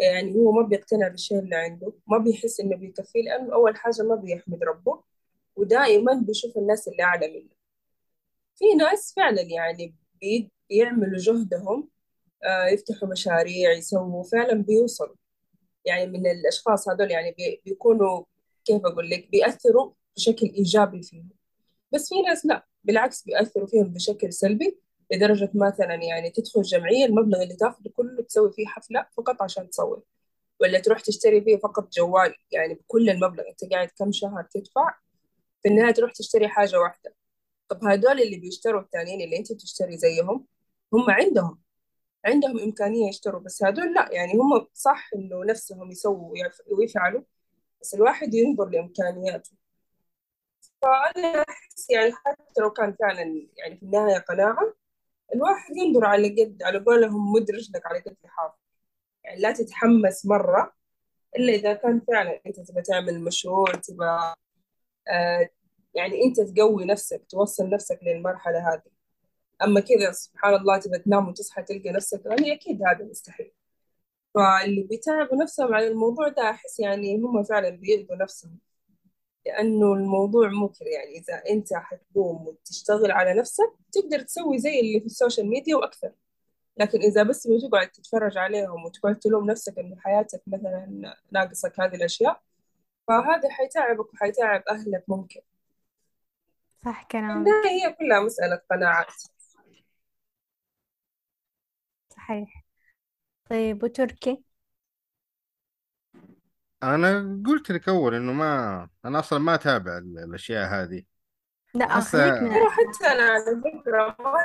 يعني 0.00 0.34
هو 0.36 0.52
ما 0.52 0.62
بيقتنع 0.62 1.08
بالشيء 1.08 1.38
اللي 1.38 1.56
عنده 1.56 1.92
ما 2.06 2.18
بيحس 2.18 2.60
إنه 2.60 2.76
بيكفيه 2.76 3.22
لأنه 3.22 3.54
أول 3.54 3.76
حاجة 3.76 4.02
ما 4.02 4.14
بيحمد 4.14 4.64
ربه 4.64 5.02
ودائما 5.56 6.14
بيشوف 6.26 6.56
الناس 6.56 6.88
اللي 6.88 7.02
أعلى 7.02 7.28
منه. 7.28 7.50
في 8.56 8.64
ناس 8.78 9.12
فعلا 9.16 9.42
يعني 9.42 9.94
بي- 10.20 10.50
بيعملوا 10.70 11.18
جهدهم 11.18 11.88
آه، 12.44 12.66
يفتحوا 12.66 13.08
مشاريع 13.08 13.72
يسووا 13.72 14.22
فعلا 14.24 14.54
بيوصلوا. 14.62 15.16
يعني 15.84 16.06
من 16.06 16.26
الأشخاص 16.26 16.88
هذول 16.88 17.10
يعني 17.10 17.32
بي- 17.38 17.62
بيكونوا 17.64 18.24
كيف 18.64 18.86
أقول 18.86 19.10
لك؟ 19.10 19.28
بيأثروا 19.30 19.92
بشكل 20.16 20.46
إيجابي 20.46 21.02
فيهم. 21.02 21.28
بس 21.92 22.08
في 22.08 22.22
ناس 22.22 22.46
لا 22.46 22.66
بالعكس 22.84 23.22
بيأثروا 23.24 23.66
فيهم 23.66 23.88
بشكل 23.92 24.32
سلبي. 24.32 24.78
لدرجة 25.12 25.50
مثلا 25.54 25.94
يعني 25.94 26.30
تدخل 26.30 26.62
جمعية 26.62 27.04
المبلغ 27.06 27.42
اللي 27.42 27.56
تاخده 27.56 27.90
كله 27.90 28.22
تسوي 28.22 28.52
فيه 28.52 28.66
حفلة 28.66 29.06
فقط 29.16 29.42
عشان 29.42 29.70
تصور 29.70 30.02
ولا 30.60 30.78
تروح 30.80 31.00
تشتري 31.00 31.40
فيه 31.42 31.56
فقط 31.56 31.92
جوال 31.92 32.34
يعني 32.52 32.74
بكل 32.74 33.10
المبلغ. 33.10 33.44
أنت 33.50 33.72
قاعد 33.72 33.88
كم 33.98 34.12
شهر 34.12 34.42
تدفع 34.54 34.94
في 35.62 35.68
النهاية 35.68 35.92
تروح 35.92 36.12
تشتري 36.12 36.48
حاجة 36.48 36.80
واحدة. 36.80 37.14
طب 37.68 37.84
هدول 37.84 38.20
اللي 38.22 38.36
بيشتروا 38.36 38.80
التانيين 38.80 39.20
اللي 39.20 39.38
أنت 39.38 39.52
بتشتري 39.52 39.96
زيهم 39.98 40.46
هم 40.92 41.10
عندهم 41.10 41.60
عندهم 42.26 42.58
إمكانية 42.60 43.08
يشتروا. 43.08 43.40
بس 43.40 43.64
هدول 43.64 43.94
لا 43.94 44.08
يعني 44.12 44.32
هم 44.34 44.66
صح 44.74 45.10
إنه 45.16 45.44
نفسهم 45.44 45.90
يسووا 45.90 46.30
ويف- 46.32 46.62
ويفعلوا 46.78 47.22
بس 47.82 47.94
الواحد 47.94 48.34
ينظر 48.34 48.68
لإمكانياته. 48.68 49.50
فأنا 50.82 51.44
أحس 51.48 51.90
يعني 51.90 52.12
حتى 52.12 52.60
لو 52.60 52.70
كان 52.70 52.92
فعلا 53.00 53.48
يعني 53.56 53.76
في 53.76 53.82
النهاية 53.82 54.18
قناعة 54.18 54.74
الواحد 55.34 55.76
ينظر 55.76 56.04
على 56.04 56.28
قد 56.28 56.62
على 56.62 56.78
قولهم 56.78 57.32
مد 57.32 57.50
رجلك 57.50 57.86
على 57.86 57.98
قد 58.00 58.16
لحافك 58.24 58.58
يعني 59.24 59.40
لا 59.40 59.52
تتحمس 59.52 60.26
مرة 60.26 60.72
إلا 61.36 61.52
إذا 61.54 61.72
كان 61.74 62.00
فعلا 62.08 62.40
أنت 62.46 62.60
تبغى 62.60 62.82
تعمل 62.82 63.20
مشروع 63.24 63.72
تبغى 63.72 64.34
آه 65.08 65.48
يعني 65.94 66.24
أنت 66.24 66.40
تقوي 66.40 66.84
نفسك 66.84 67.22
توصل 67.28 67.70
نفسك 67.70 68.00
للمرحلة 68.02 68.74
هذه. 68.74 68.82
أما 69.64 69.80
كذا 69.80 70.12
سبحان 70.12 70.54
الله 70.54 70.78
تبغى 70.80 70.98
تنام 70.98 71.28
وتصحى 71.28 71.62
تلقى 71.62 71.90
نفسك 71.92 72.22
غني 72.26 72.52
أكيد 72.54 72.82
هذا 72.82 73.04
مستحيل. 73.04 73.52
فاللي 74.34 74.82
بيتعبوا 74.82 75.36
نفسهم 75.42 75.74
على 75.74 75.88
الموضوع 75.88 76.28
ده 76.28 76.50
أحس 76.50 76.80
يعني 76.80 77.16
هم 77.16 77.44
فعلا 77.44 77.70
بيأذوا 77.70 78.16
نفسهم. 78.16 78.58
لأنه 79.46 79.92
الموضوع 79.92 80.48
مو 80.48 80.68
كذا 80.68 80.88
يعني. 80.88 81.18
إذا 81.18 81.42
أنت 81.50 81.74
حتقوم 81.74 82.46
وتشتغل 82.46 83.10
على 83.10 83.34
نفسك 83.34 83.72
تقدر 83.92 84.20
تسوي 84.20 84.58
زي 84.58 84.80
اللي 84.80 85.00
في 85.00 85.06
السوشيال 85.06 85.48
ميديا 85.48 85.76
وأكثر. 85.76 86.12
لكن 86.76 86.98
إذا 86.98 87.22
بس 87.22 87.46
بتقعد 87.46 87.88
تتفرج 87.88 88.38
عليهم 88.38 88.84
وتقعد 88.84 89.18
تلوم 89.18 89.50
نفسك 89.50 89.78
إنه 89.78 89.96
حياتك 90.00 90.42
مثلا 90.46 91.14
ناقصك 91.32 91.80
هذه 91.80 91.94
الأشياء 91.94 92.42
فهذا 93.08 93.50
حيتعبك 93.50 94.14
وحيتعب 94.14 94.62
أهلك 94.70 95.04
ممكن. 95.08 95.40
صح 96.84 97.04
كلامك. 97.04 97.48
هي 97.48 97.92
كلها 97.92 98.20
مسألة 98.20 98.60
قناعات. 98.70 99.12
صحيح. 102.08 102.64
طيب 103.50 103.82
وتركي؟ 103.82 104.44
أنا 106.82 107.42
قلت 107.46 107.70
لك 107.72 107.88
أول 107.88 108.14
إنه 108.14 108.32
ما 108.32 108.88
أنا 109.04 109.18
أصلا 109.18 109.38
ما 109.38 109.54
أتابع 109.54 109.98
ال- 109.98 110.18
الأشياء 110.18 110.68
هذه. 110.74 111.02
لا 111.74 111.98
من 111.98 112.10
ترى 112.10 112.70
حتى 112.70 113.06
على 113.06 113.20
ما 114.22 114.38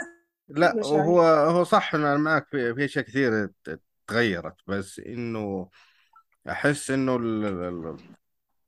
لا. 0.50 0.82
هو 0.86 1.22
هو 1.22 1.64
صح 1.64 1.96
إن 1.96 2.06
أنا 2.06 2.18
معك 2.18 2.48
في 2.48 2.76
في 2.76 2.86
أشياء 2.86 3.06
كثير 3.06 3.46
ت- 3.64 3.82
تغيرت 4.08 4.56
بس 4.68 5.00
إنه 5.00 5.70
أحس 6.50 6.92
إنه 6.92 7.16
ال- 7.16 7.46
ال- 7.46 7.64
ال- 7.88 7.98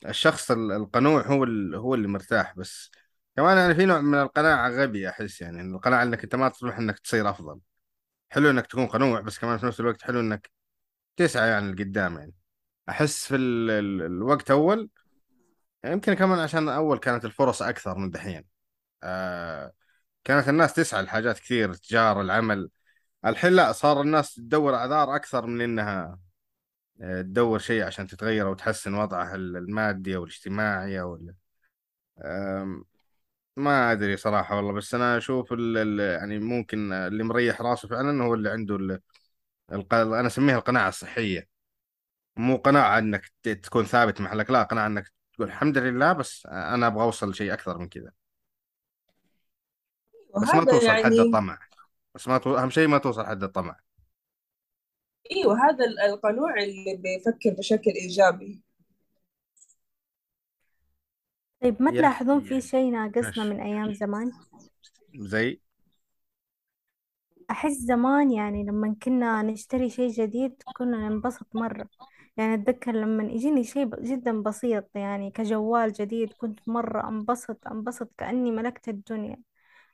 الشخص 0.09 0.51
ال- 0.51 0.71
القنوع 0.71 1.21
هو 1.27 1.43
ال- 1.43 1.75
هو 1.75 1.95
اللي 1.95 2.07
مرتاح 2.07 2.55
بس 2.57 2.91
كمان 3.37 3.57
يعني 3.57 3.75
في 3.75 3.85
نوع 3.85 4.01
من 4.01 4.19
القناعة 4.21 4.69
غبي 4.69 5.09
أحس 5.09 5.41
يعني 5.41 5.61
إن 5.61 5.75
القناعة 5.75 6.03
إنك 6.03 6.23
أنت 6.23 6.35
ما 6.35 6.49
تطمح 6.49 6.77
إنك 6.77 6.99
تصير 6.99 7.29
أفضل. 7.29 7.59
حلو 8.31 8.49
إنك 8.49 8.67
تكون 8.67 8.87
قنوع 8.87 9.21
بس 9.21 9.39
كمان 9.39 9.57
في 9.57 9.65
نفس 9.65 9.79
الوقت 9.79 10.01
حلو 10.03 10.19
إنك 10.19 10.51
تسعى 11.17 11.49
يعني 11.49 11.71
لقدام 11.73 12.17
يعني. 12.19 12.33
أحس 12.89 13.25
في 13.27 13.35
ال... 13.35 13.69
ال... 13.71 14.01
الوقت 14.01 14.51
أول 14.51 14.89
يمكن 15.85 16.13
كمان 16.13 16.39
عشان 16.39 16.69
أول 16.69 16.97
كانت 16.99 17.25
الفرص 17.25 17.61
أكثر 17.61 17.97
من 17.97 18.09
دحين. 18.11 18.45
آه 19.03 19.73
كانت 20.23 20.49
الناس 20.49 20.73
تسعى 20.73 21.03
لحاجات 21.03 21.39
كثير 21.39 21.73
تجارة 21.73 22.21
العمل. 22.21 22.69
الحين 23.25 23.53
لا 23.53 23.71
صار 23.71 24.01
الناس 24.01 24.35
تدور 24.35 24.75
أعذار 24.75 25.15
أكثر 25.15 25.45
من 25.47 25.61
إنها 25.61 26.19
آه، 27.01 27.21
تدور 27.21 27.59
شيء 27.59 27.83
عشان 27.83 28.07
تتغير 28.07 28.47
أو 28.47 28.53
تحسن 28.53 28.93
وضعها 28.93 29.35
المادي 29.35 30.15
أو 30.15 30.23
الاجتماعي 30.23 31.01
أو 31.01 31.15
ال... 31.15 31.35
ما 33.57 33.91
أدري 33.91 34.17
صراحة 34.17 34.55
والله. 34.57 34.73
بس 34.73 34.95
أنا 34.95 35.17
أشوف 35.17 35.53
ال... 35.53 35.77
ال... 35.77 35.99
يعني 35.99 36.39
ممكن 36.39 36.93
اللي 36.93 37.23
مريح 37.23 37.61
راسه 37.61 37.87
فعلا 37.87 38.23
هو 38.23 38.33
اللي 38.33 38.49
عنده 38.49 38.75
ال... 38.75 38.99
الق... 39.73 39.93
أنا 39.95 40.27
أسميها 40.27 40.57
القناعة 40.57 40.89
الصحية. 40.89 41.48
مو 42.39 42.57
قناعة 42.57 42.99
إنك 42.99 43.31
تكون 43.43 43.85
ثابت 43.85 44.21
محلك 44.21 44.49
لا 44.49 44.63
قناعة 44.63 44.87
إنك 44.87 45.11
تقول 45.33 45.47
الحمد 45.47 45.77
لله 45.77 46.13
بس 46.13 46.45
أنا 46.45 46.87
أبغى 46.87 47.03
أوصل 47.03 47.29
لشيء 47.29 47.53
أكثر 47.53 47.77
من 47.77 47.89
كذا. 47.89 48.11
بس 50.41 50.55
ما 50.55 50.65
توصل 50.65 50.89
حد 50.89 51.11
يعني 51.11 51.21
الطمع. 51.21 51.59
بس 52.15 52.27
ما 52.27 52.37
تو... 52.37 52.57
أهم 52.57 52.69
شيء 52.69 52.87
ما 52.87 52.97
توصل 52.97 53.25
حد 53.25 53.43
الطمع. 53.43 53.79
إيوه 55.31 55.69
هذا 55.69 55.85
ال- 55.85 55.99
القنوع 55.99 56.53
اللي 56.53 56.95
بيفكر 56.95 57.55
بشكل 57.57 57.91
إيجابي. 57.91 58.61
طيب 61.61 61.81
ما 61.81 61.91
تلاحظون 61.91 62.41
في 62.41 62.61
شيء 62.61 62.91
ناقصنا 62.91 63.23
ماشي. 63.27 63.49
من 63.49 63.59
أيام 63.61 63.93
زمان؟ 63.93 64.31
زي؟ 65.15 65.61
أحس 67.51 67.73
زمان 67.73 68.31
يعني 68.31 68.63
لما 68.63 68.95
كنا 69.03 69.41
نشتري 69.41 69.89
شيء 69.89 70.09
جديد 70.09 70.63
كنا 70.77 71.09
ننبسط 71.09 71.47
مرة. 71.53 71.89
يعني 72.39 72.53
أتذكر 72.53 72.91
لما 72.91 73.23
يجيني 73.23 73.63
شيء 73.63 73.85
ب- 73.85 74.03
جدا 74.03 74.41
بسيط 74.41 74.89
يعني 74.95 75.31
كجوال 75.31 75.91
جديد 75.93 76.33
كنت 76.33 76.59
مرة 76.67 77.07
أنبسط 77.09 77.67
أنبسط 77.67 78.11
كأني 78.17 78.51
ملكت 78.51 78.89
الدنيا. 78.89 79.37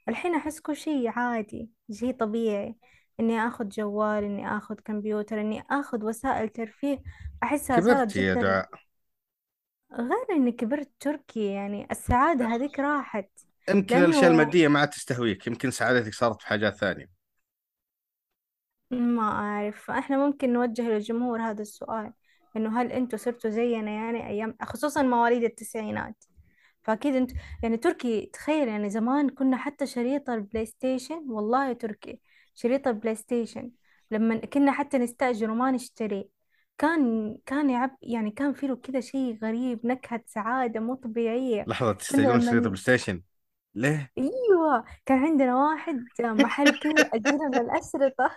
الحين 0.10 0.36
أحس 0.36 0.60
كل 0.60 0.76
شيء 0.76 1.10
عادي 1.10 1.70
شيء 1.92 2.14
طبيعي. 2.16 2.76
إني 3.20 3.48
أخذ 3.48 3.68
جوال 3.70 4.24
إني 4.24 4.58
أخذ 4.58 4.76
كمبيوتر 4.76 5.42
إني 5.42 5.64
أخذ 5.72 6.06
وسائل 6.06 6.50
ترفيه 6.50 7.02
أحسها 7.44 7.80
صارت 7.82 7.98
كبرت 7.98 8.16
يا 8.16 8.34
جدا. 8.34 8.42
دعاء 8.42 8.70
غير 9.94 10.26
إني 10.32 10.52
كبرت 10.52 10.92
تركي 11.00 11.46
يعني 11.54 11.88
السعادة 11.92 12.46
هذيك 12.46 12.80
راحت. 12.80 13.30
يمكن 13.70 13.98
الأشياء 13.98 14.22
لأنه 14.24 14.28
المادية 14.28 14.68
ما 14.68 14.80
عاد 14.80 14.90
تستهويك 14.90 15.48
يمكن 15.48 15.72
سعادتك 15.72 16.14
صارت 16.14 16.42
في 16.42 16.48
حاجات 16.48 16.76
ثانية. 16.76 17.10
ما 18.92 19.24
أعرف. 19.24 19.92
إحنا 19.92 20.18
ممكن 20.18 20.54
نوجه 20.54 20.82
للجمهور 20.82 21.42
هذا 21.42 21.62
السؤال. 21.62 22.14
إنه 22.56 22.82
هل 22.82 22.92
أنتوا 22.92 23.20
صرتوا 23.20 23.50
زينا 23.50 23.92
يعني 23.92 24.28
أيام 24.28 24.56
خصوصا 24.62 25.02
مواليد 25.02 25.44
التسعينات. 25.44 26.24
فأكيد 26.84 27.16
أنت 27.16 27.32
يعني 27.64 27.78
تركي 27.78 28.30
تخيل 28.34 28.68
يعني 28.68 28.90
زمان 28.90 29.30
كنا 29.30 29.58
حتى 29.58 29.86
شريط 29.86 30.30
ال 30.30 30.66
PlayStation 30.66 31.24
والله 31.28 31.68
يا 31.68 31.74
تركي 31.74 32.20
شريط 32.56 32.88
ال 32.88 33.16
PlayStation 33.16 33.72
لما 34.12 34.38
كنا 34.38 34.72
حتى 34.72 34.98
نستأجر 34.98 35.52
وما 35.52 35.72
نشتري 35.72 36.30
كان 36.78 37.38
كان 37.46 37.70
يعب 37.70 37.98
يعني 38.02 38.32
كان 38.32 38.54
فيه 38.54 38.68
له 38.68 38.76
كذا 38.76 39.00
شيء 39.00 39.38
غريب 39.44 39.86
نكهة 39.86 40.22
سعادة 40.26 40.80
مو 40.80 40.96
طبيعية. 40.96 41.66
لحظة 41.68 41.94
تستيقظون 41.94 42.42
شريط 42.42 42.54
لما 42.54 42.62
play 42.62 42.76
station 42.76 43.22
ليه؟ 43.76 44.12
أيوه 44.18 44.84
كان 45.06 45.18
عندنا 45.18 45.56
واحد 45.56 46.06
محل 46.20 46.80
كذا 46.80 47.10
اجرنا 47.14 47.62
الاشرطه 47.62 48.32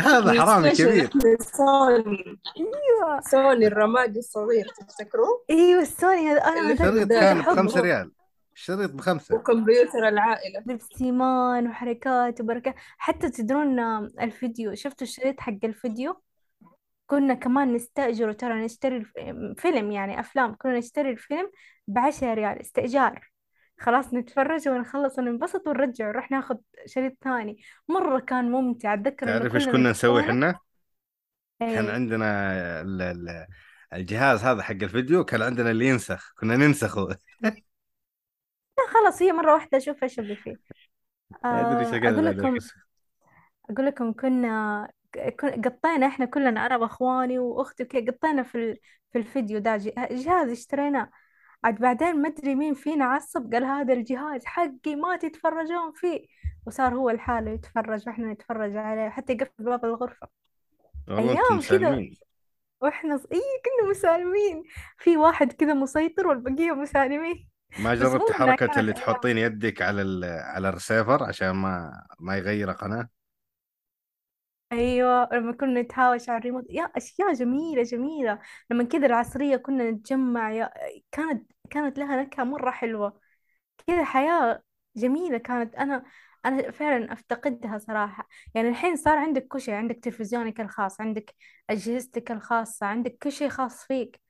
هذا 0.00 0.42
حرامي 0.42 0.70
كبير. 0.70 1.10
سوني 1.40 2.40
أيوه. 2.56 3.20
سوني 3.20 3.66
الرمادي 3.66 4.18
الصغير 4.18 4.68
تفتكروا؟ 4.68 5.38
أيوه 5.50 5.82
السوني 5.82 6.28
هذا. 6.28 6.44
أنا 6.44 6.60
اللي 6.60 6.76
في 6.76 6.82
هذاك 6.82 6.94
شريط 6.94 7.08
كنت 7.08 7.12
كان 7.12 7.38
بخمسة 7.38 7.80
ريال. 7.80 8.12
الشريط 8.54 8.90
بخمسة. 8.90 9.34
وكمبيوتر 9.34 10.08
العائلة. 10.08 10.62
لبس 10.66 10.86
سيمان 10.98 11.68
وحركات 11.68 12.40
وبركات. 12.40 12.74
حتى 12.98 13.30
تدرون 13.30 13.78
الفيديو. 14.20 14.74
شفتوا 14.74 15.06
الشريط 15.06 15.40
حق 15.40 15.58
الفيديو؟ 15.64 16.22
كنا 17.06 17.34
كمان 17.34 17.72
نستأجره 17.72 18.32
ترى 18.32 18.64
نشتري. 18.64 19.04
فيلم 19.56 19.90
يعني 19.92 20.20
أفلام. 20.20 20.54
كنا 20.54 20.78
نشتري 20.78 21.10
الفيلم 21.10 21.50
بعشرة 21.88 22.34
ريال 22.34 22.60
استئجار. 22.60 23.30
خلاص 23.80 24.14
نتفرج 24.14 24.68
ونخلص 24.68 25.18
وننبسط 25.18 25.66
ونرجع 25.66 26.08
ونروح 26.08 26.30
ناخذ 26.30 26.56
شريط 26.86 27.16
ثاني. 27.24 27.62
مرة 27.88 28.20
كان 28.20 28.50
ممتع. 28.50 28.94
أتذكر 28.94 29.28
إنه 29.28 29.38
تعرف 29.38 29.54
إيش 29.54 29.68
كنا 29.68 29.90
نسوي 29.90 30.20
نتسابق 30.20 30.30
حنا؟ 30.30 30.58
كان 31.60 31.84
إيه. 31.84 31.92
عندنا 31.92 32.50
ال- 32.80 33.02
ال- 33.02 33.46
الجهاز 33.92 34.44
هذا 34.44 34.62
حق 34.62 34.70
الفيديو 34.70 35.24
كان 35.24 35.42
عندنا 35.42 35.70
اللي 35.70 35.86
ينسخ. 35.86 36.32
كنا 36.40 36.56
ننسخه. 36.56 37.08
لا 37.40 37.52
خلاص 38.88 39.22
هي 39.22 39.32
مرة 39.32 39.52
واحدة. 39.52 39.78
أشوف 39.78 40.02
إيش 40.02 40.18
اللي 40.18 40.36
فيه. 40.36 40.56
أدري 41.44 41.80
إيش 41.80 41.94
آه 41.94 42.08
هذا 42.08 42.20
لكم 42.30 42.56
أقول 43.70 43.86
لكم 43.86 44.12
كنا 44.12 44.88
كن- 45.40 45.62
قطينا 45.62 46.06
إحنا 46.06 46.26
كلنا 46.26 46.66
أنا 46.66 46.76
وأخواني 46.76 47.38
وأختي 47.38 47.82
وكذا 47.82 48.06
قطينا 48.12 48.42
في 48.42 48.54
ال... 48.54 48.78
في 49.12 49.18
الفيديو 49.18 49.58
ده. 49.58 49.76
ج- 49.76 49.92
جهاز 50.10 50.50
اشتريناه. 50.50 51.10
عاد 51.64 51.78
بعدين 51.78 52.22
ما 52.22 52.28
أدري 52.28 52.54
مين 52.54 52.74
فينا 52.74 53.04
عصب 53.04 53.54
قال 53.54 53.64
هذا 53.64 53.92
الجهاز 53.92 54.44
حقي 54.44 54.96
ما 54.96 55.16
تتفرجون 55.16 55.92
فيه. 55.94 56.26
وصار 56.66 56.94
هو 56.94 57.10
لحاله 57.10 57.50
يتفرج 57.50 58.02
وإحنا 58.06 58.32
نتفرج 58.32 58.76
عليه 58.76 59.08
حتى 59.08 59.32
يقفل 59.32 59.64
باب 59.64 59.84
الغرفة. 59.84 60.28
أيام 61.08 61.60
كذا 61.68 62.04
وإحنا 62.80 63.16
ص... 63.16 63.26
إيه 63.32 63.38
كنا 63.38 63.90
مسالمين. 63.90 64.62
في 64.98 65.16
واحد 65.16 65.52
كذا 65.52 65.74
مسيطر 65.74 66.26
والبقية 66.26 66.72
مسالمين. 66.72 67.48
ما 67.78 67.94
جربت 67.94 68.32
حركة 68.32 68.80
اللي 68.80 68.92
تحطين 68.92 69.38
يدك 69.38 69.82
على 69.82 70.02
ال 70.02 70.24
على 70.24 70.68
الريسيفر 70.68 71.24
عشان 71.24 71.50
ما 71.50 72.02
ما 72.18 72.36
يغير 72.36 72.70
قناة 72.70 73.08
أيوه 74.72 75.28
لما 75.32 75.52
كنا 75.52 75.82
نتهاوش 75.82 76.28
على 76.28 76.38
الريموت 76.38 76.64
يا 76.70 76.82
أشياء 76.96 77.32
جميلة 77.32 77.82
جميلة. 77.82 78.38
لما 78.70 78.84
كذا 78.84 79.06
العصرية 79.06 79.56
كنا 79.56 79.90
نتجمع 79.90 80.52
يا 80.52 80.70
كانت 81.12 81.52
كانت 81.70 81.98
لها 81.98 82.22
نكهه 82.22 82.44
مرة 82.44 82.70
حلوة. 82.70 83.20
كذا 83.86 84.04
حياة 84.04 84.62
جميلة 84.96 85.38
كانت. 85.38 85.74
أنا 85.74 86.04
أنا 86.46 86.70
فعلا 86.70 87.12
افتقدها 87.12 87.78
صراحة. 87.78 88.28
يعني 88.54 88.68
الحين 88.68 88.96
صار 88.96 89.18
عندك 89.18 89.46
كل 89.48 89.60
شيء 89.60 89.74
عندك 89.74 89.96
تلفزيونك 90.02 90.60
الخاص 90.60 91.00
عندك 91.00 91.34
أجهزتك 91.70 92.30
الخاصة 92.32 92.86
عندك 92.86 93.18
كل 93.22 93.32
شيء 93.32 93.48
خاص 93.48 93.84
فيك. 93.86 94.20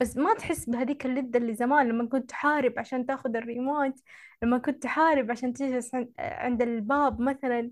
بس 0.00 0.16
ما 0.16 0.34
تحس 0.34 0.70
بهذيك 0.70 1.06
اللذة 1.06 1.36
اللي 1.38 1.54
زمان 1.54 1.88
لما 1.88 2.08
كنت 2.08 2.30
تحارب 2.30 2.74
عشان 2.78 3.06
تاخذ 3.06 3.36
الريموت 3.36 3.94
لما 4.42 4.58
كنت 4.58 4.82
تحارب 4.82 5.30
عشان 5.30 5.52
تجلس 5.52 5.94
عن- 5.94 6.12
عند 6.18 6.62
الباب 6.62 7.20
مثلا. 7.20 7.70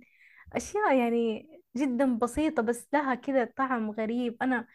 أشياء 0.52 0.96
يعني 0.98 1.48
جدا 1.76 2.18
بسيطة 2.18 2.62
بس 2.62 2.88
لها 2.92 3.14
كذا 3.14 3.44
طعم 3.56 3.90
غريب. 3.90 4.36
أنا 4.42 4.66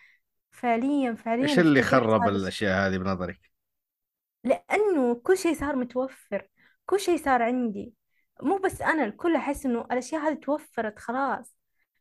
فعليا 0.52 1.12
إيش 1.12 1.20
فعليا 1.20 1.62
اللي 1.62 1.80
افتقدت 1.80 2.04
خرب 2.04 2.22
هذا 2.22 2.30
الشيء 2.30 2.42
الأشياء 2.42 2.88
هذه 2.88 2.98
بنظرك؟ 2.98 3.40
لأنه 4.44 5.14
كل 5.16 5.38
شيء 5.38 5.54
صار 5.54 5.76
متوفر 5.76 6.48
كل 6.86 7.00
شيء 7.00 7.18
صار 7.18 7.42
عندي. 7.42 7.94
مو 8.42 8.58
بس 8.58 8.82
أنا 8.82 9.06
الكل 9.06 9.36
أحس 9.36 9.66
إنه 9.66 9.82
الأشياء 9.82 10.22
هذه 10.22 10.34
توفرت 10.34 11.00
خلاص. 11.00 11.56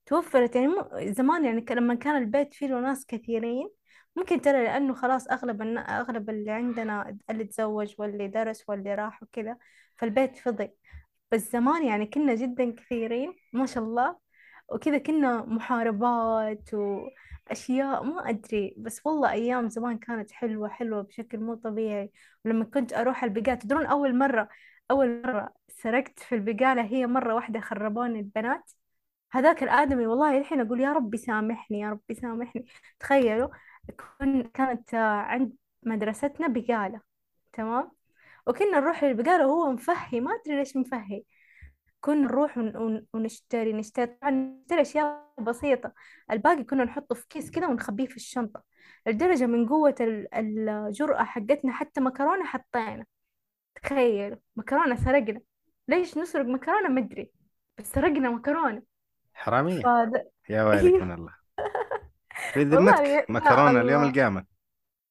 توفرت 0.07 0.57
يعني 0.57 0.69
مو 0.69 0.89
زمان 1.03 1.45
يعني 1.45 1.61
ك- 1.61 1.73
لما 1.73 1.95
كان 1.95 2.17
البيت 2.23 2.55
فيه 2.55 2.67
له 2.67 2.81
ناس 2.81 3.07
كثيرين 3.07 3.71
ممكن 4.17 4.41
ترى 4.41 4.65
لأنه 4.65 4.95
خلاص 4.95 5.29
أغلب 5.29 5.63
النا- 5.63 6.01
أغلب 6.01 6.31
اللي 6.31 6.51
عندنا 6.51 7.19
اللي 7.31 7.45
تزوج 7.45 7.95
واللي 7.99 8.29
درس 8.29 8.65
واللي 8.69 8.95
راح 8.95 9.23
وكذا 9.23 9.57
فالبيت 9.97 10.37
فضي. 10.39 10.71
بس 11.33 11.53
زمان 11.53 11.87
يعني 11.87 12.07
كنا 12.07 12.35
جدا 12.35 12.71
كثيرين 12.75 13.35
ما 13.53 13.67
شاء 13.67 13.85
الله. 13.85 14.28
وكذا 14.69 14.99
كنا 14.99 15.45
محاربات 15.45 16.71
وأشياء 16.75 18.03
ما 18.05 18.29
أدري. 18.29 18.75
بس 18.79 19.07
والله 19.07 19.31
أيام 19.33 19.69
زمان 19.69 19.99
كانت 19.99 20.31
حلوة 20.31 20.69
حلوة 20.69 21.03
بشكل 21.03 21.39
مو 21.41 21.55
طبيعي. 21.55 22.13
ولما 22.45 22.65
كنت 22.65 22.93
أروح 22.93 23.25
البقالة 23.25 23.55
تدرون 23.55 23.87
أول 23.87 24.19
مرة 24.19 24.49
أول 24.91 25.23
مرة 25.23 25.55
سرقت 25.69 26.19
في 26.19 26.35
البقالة 26.35 26.83
هي 26.83 27.07
مرة 27.07 27.35
واحدة 27.35 27.61
خربوني 27.61 28.21
البنات. 28.21 28.73
هذاك 29.33 29.63
الآدمي 29.63 30.07
والله 30.07 30.39
الحين 30.39 30.61
أقول 30.61 30.81
يا 30.81 30.93
ربي 30.93 31.17
سامحني 31.17 31.81
يا 31.81 31.91
ربي 31.91 32.15
سامحني. 32.15 32.67
تخيلوا 33.01 33.49
كانت 34.55 34.95
عند 34.95 35.53
مدرستنا 35.83 36.49
بقالة 36.49 37.01
تمام؟ 37.53 37.91
وكنا 38.47 38.81
نروح 38.81 39.05
للبقالة 39.05 39.47
وهو 39.47 39.73
مفهي 39.73 40.21
ما 40.21 40.31
أدري 40.35 40.57
ليش 40.57 40.77
مفهي. 40.77 41.25
كنا 42.01 42.15
نروح 42.23 42.59
ون- 42.59 42.77
ون- 42.77 43.07
ونشتري 43.15 43.73
نشتري. 43.73 44.07
طبعا 44.07 44.31
نشتري 44.31 44.81
أشياء 44.81 45.33
بسيطة. 45.41 45.93
الباقي 46.31 46.65
كنا 46.65 46.85
نحطه 46.85 47.15
في 47.15 47.27
كيس 47.29 47.51
كذا 47.51 47.67
ونخبيه 47.69 48.07
في 48.07 48.17
الشنطة 48.17 48.63
لدرجة 49.07 49.47
من 49.47 49.69
قوة 49.69 49.95
ال- 50.01 50.35
الجرأة 50.35 51.25
حقتنا. 51.25 51.73
حتى 51.73 52.01
مكرونة 52.01 52.45
حطينا. 52.45 53.07
تخيل 53.83 54.37
مكرونة 54.57 54.97
سرقنا. 54.97 55.41
ليش 55.89 56.19
نسرق 56.19 56.47
مكرونة؟ 56.47 56.89
مدري 56.89 57.31
بس 57.79 57.93
سرقنا 57.93 58.31
مكرونة. 58.31 58.83
حرامية. 59.35 59.83
فهذا 59.83 60.25
يا 60.49 60.65
ويلك 60.65 61.03
من 61.03 61.13
الله. 61.19 61.35
في 62.53 62.61
والله 62.61 62.93
ذمتك 62.93 63.31
مكرونة 63.31 63.71
اليوم 63.81 64.01
الله. 64.01 64.09
القيامة. 64.09 64.45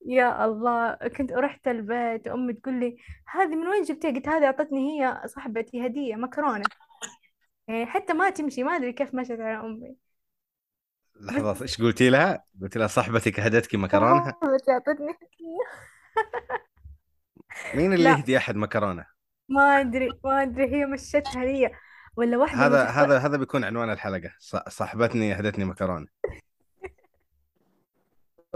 يا 0.08 0.46
الله 0.46 0.94
كنت 0.96 1.32
رحت 1.34 1.68
البيت 1.68 2.28
وأمي 2.28 2.54
تقول 2.54 2.80
لي 2.80 2.98
هذه 3.28 3.56
من 3.56 3.68
وين 3.68 3.84
جبتيها؟ 3.84 4.12
قلت 4.12 4.28
هذه 4.28 4.46
أعطتني 4.46 5.02
هي 5.02 5.22
صاحبتي 5.26 5.86
هدية 5.86 6.16
مكرونة. 6.16 6.64
يعني 7.68 7.86
حتى 7.86 8.14
ما 8.14 8.30
تمشي 8.30 8.64
ما 8.64 8.76
أدري 8.76 8.94
كيف 8.94 9.14
مشت 9.16 9.32
على 9.32 9.60
أمي. 9.60 9.96
بس 11.16 11.24
لحظة 11.26 11.62
إيش 11.62 11.82
قلتي 11.82 12.10
لها؟ 12.10 12.44
قلت 12.62 12.78
لها 12.78 12.88
صاحبتك 12.88 13.40
هدتك 13.40 13.76
مكرونة؟ 13.76 14.24
صاحبتي 14.42 14.72
أعطتني 14.72 15.12
هدية. 15.12 15.68
مين 17.76 17.94
اللي 17.94 18.04
لا. 18.04 18.12
يهدي 18.12 18.38
أحد 18.38 18.56
مكرونة؟ 18.56 19.06
ما 19.50 19.80
أدري 19.80 20.10
ما 20.24 20.42
أدري 20.44 20.76
هي 20.76 20.86
مشتها 20.86 21.46
لي 21.46 21.72
ولا 22.18 22.38
واحدة 22.38 22.66
هذا 22.66 22.86
تحت 22.86 22.98
هذا 22.98 23.18
هذا 23.18 23.38
بيكون 23.38 23.64
عنوان 23.64 23.90
الحلقة 23.90 24.32
ص- 24.40 24.70
صاحبتني 24.70 25.34
هدتني 25.34 25.66
مكرونة. 25.66 26.08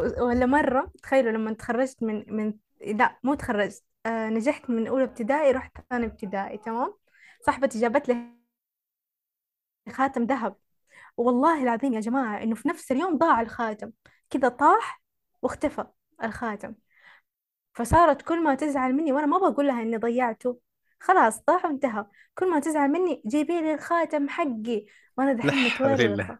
ولا 0.01 0.46
مرة 0.46 0.91
تخيلوا 1.03 1.31
لما 1.31 1.53
تخرجت 1.53 2.03
من 2.03 2.25
من 2.27 2.53
لا 2.96 3.20
مو 3.24 3.34
تخرجت 3.34 3.84
آه 4.05 4.29
نجحت 4.29 4.70
من 4.70 4.88
أولى 4.88 5.03
ابتدائي 5.03 5.51
رحت 5.51 5.72
ثاني 5.89 6.05
ابتدائي 6.05 6.58
تمام؟ 6.58 6.93
صاحبتي 7.46 7.79
جابت 7.81 8.10
لي 8.10 8.41
خاتم 9.89 10.24
ذهب. 10.24 10.55
والله 11.17 11.63
العظيم 11.63 11.93
يا 11.93 12.00
جماعة 12.00 12.43
إنه 12.43 12.55
في 12.55 12.70
نفس 12.70 12.91
اليوم 12.91 13.17
ضاع 13.17 13.41
الخاتم. 13.41 13.91
كذا 14.29 14.50
طاح 14.50 15.01
واختفى 15.41 15.86
الخاتم. 16.24 16.75
فصارت 17.74 18.22
كل 18.22 18.43
ما 18.43 18.55
تزعل 18.55 18.93
مني 18.93 19.13
وأنا 19.13 19.25
ما 19.25 19.38
بقول 19.38 19.67
لها 19.67 19.81
إني 19.81 19.98
ضيعته. 19.98 20.60
خلاص 21.00 21.43
ضاع 21.48 21.65
وانتهى. 21.65 22.05
كل 22.36 22.51
ما 22.51 22.60
تزعل 22.60 22.89
مني 22.91 23.24
جيبي 23.27 23.62
لي 23.62 23.74
الخاتم 23.74 24.29
حقي. 24.29 24.86
وأنا 25.17 25.34
دحين 25.34 25.65
متورطة 25.65 26.39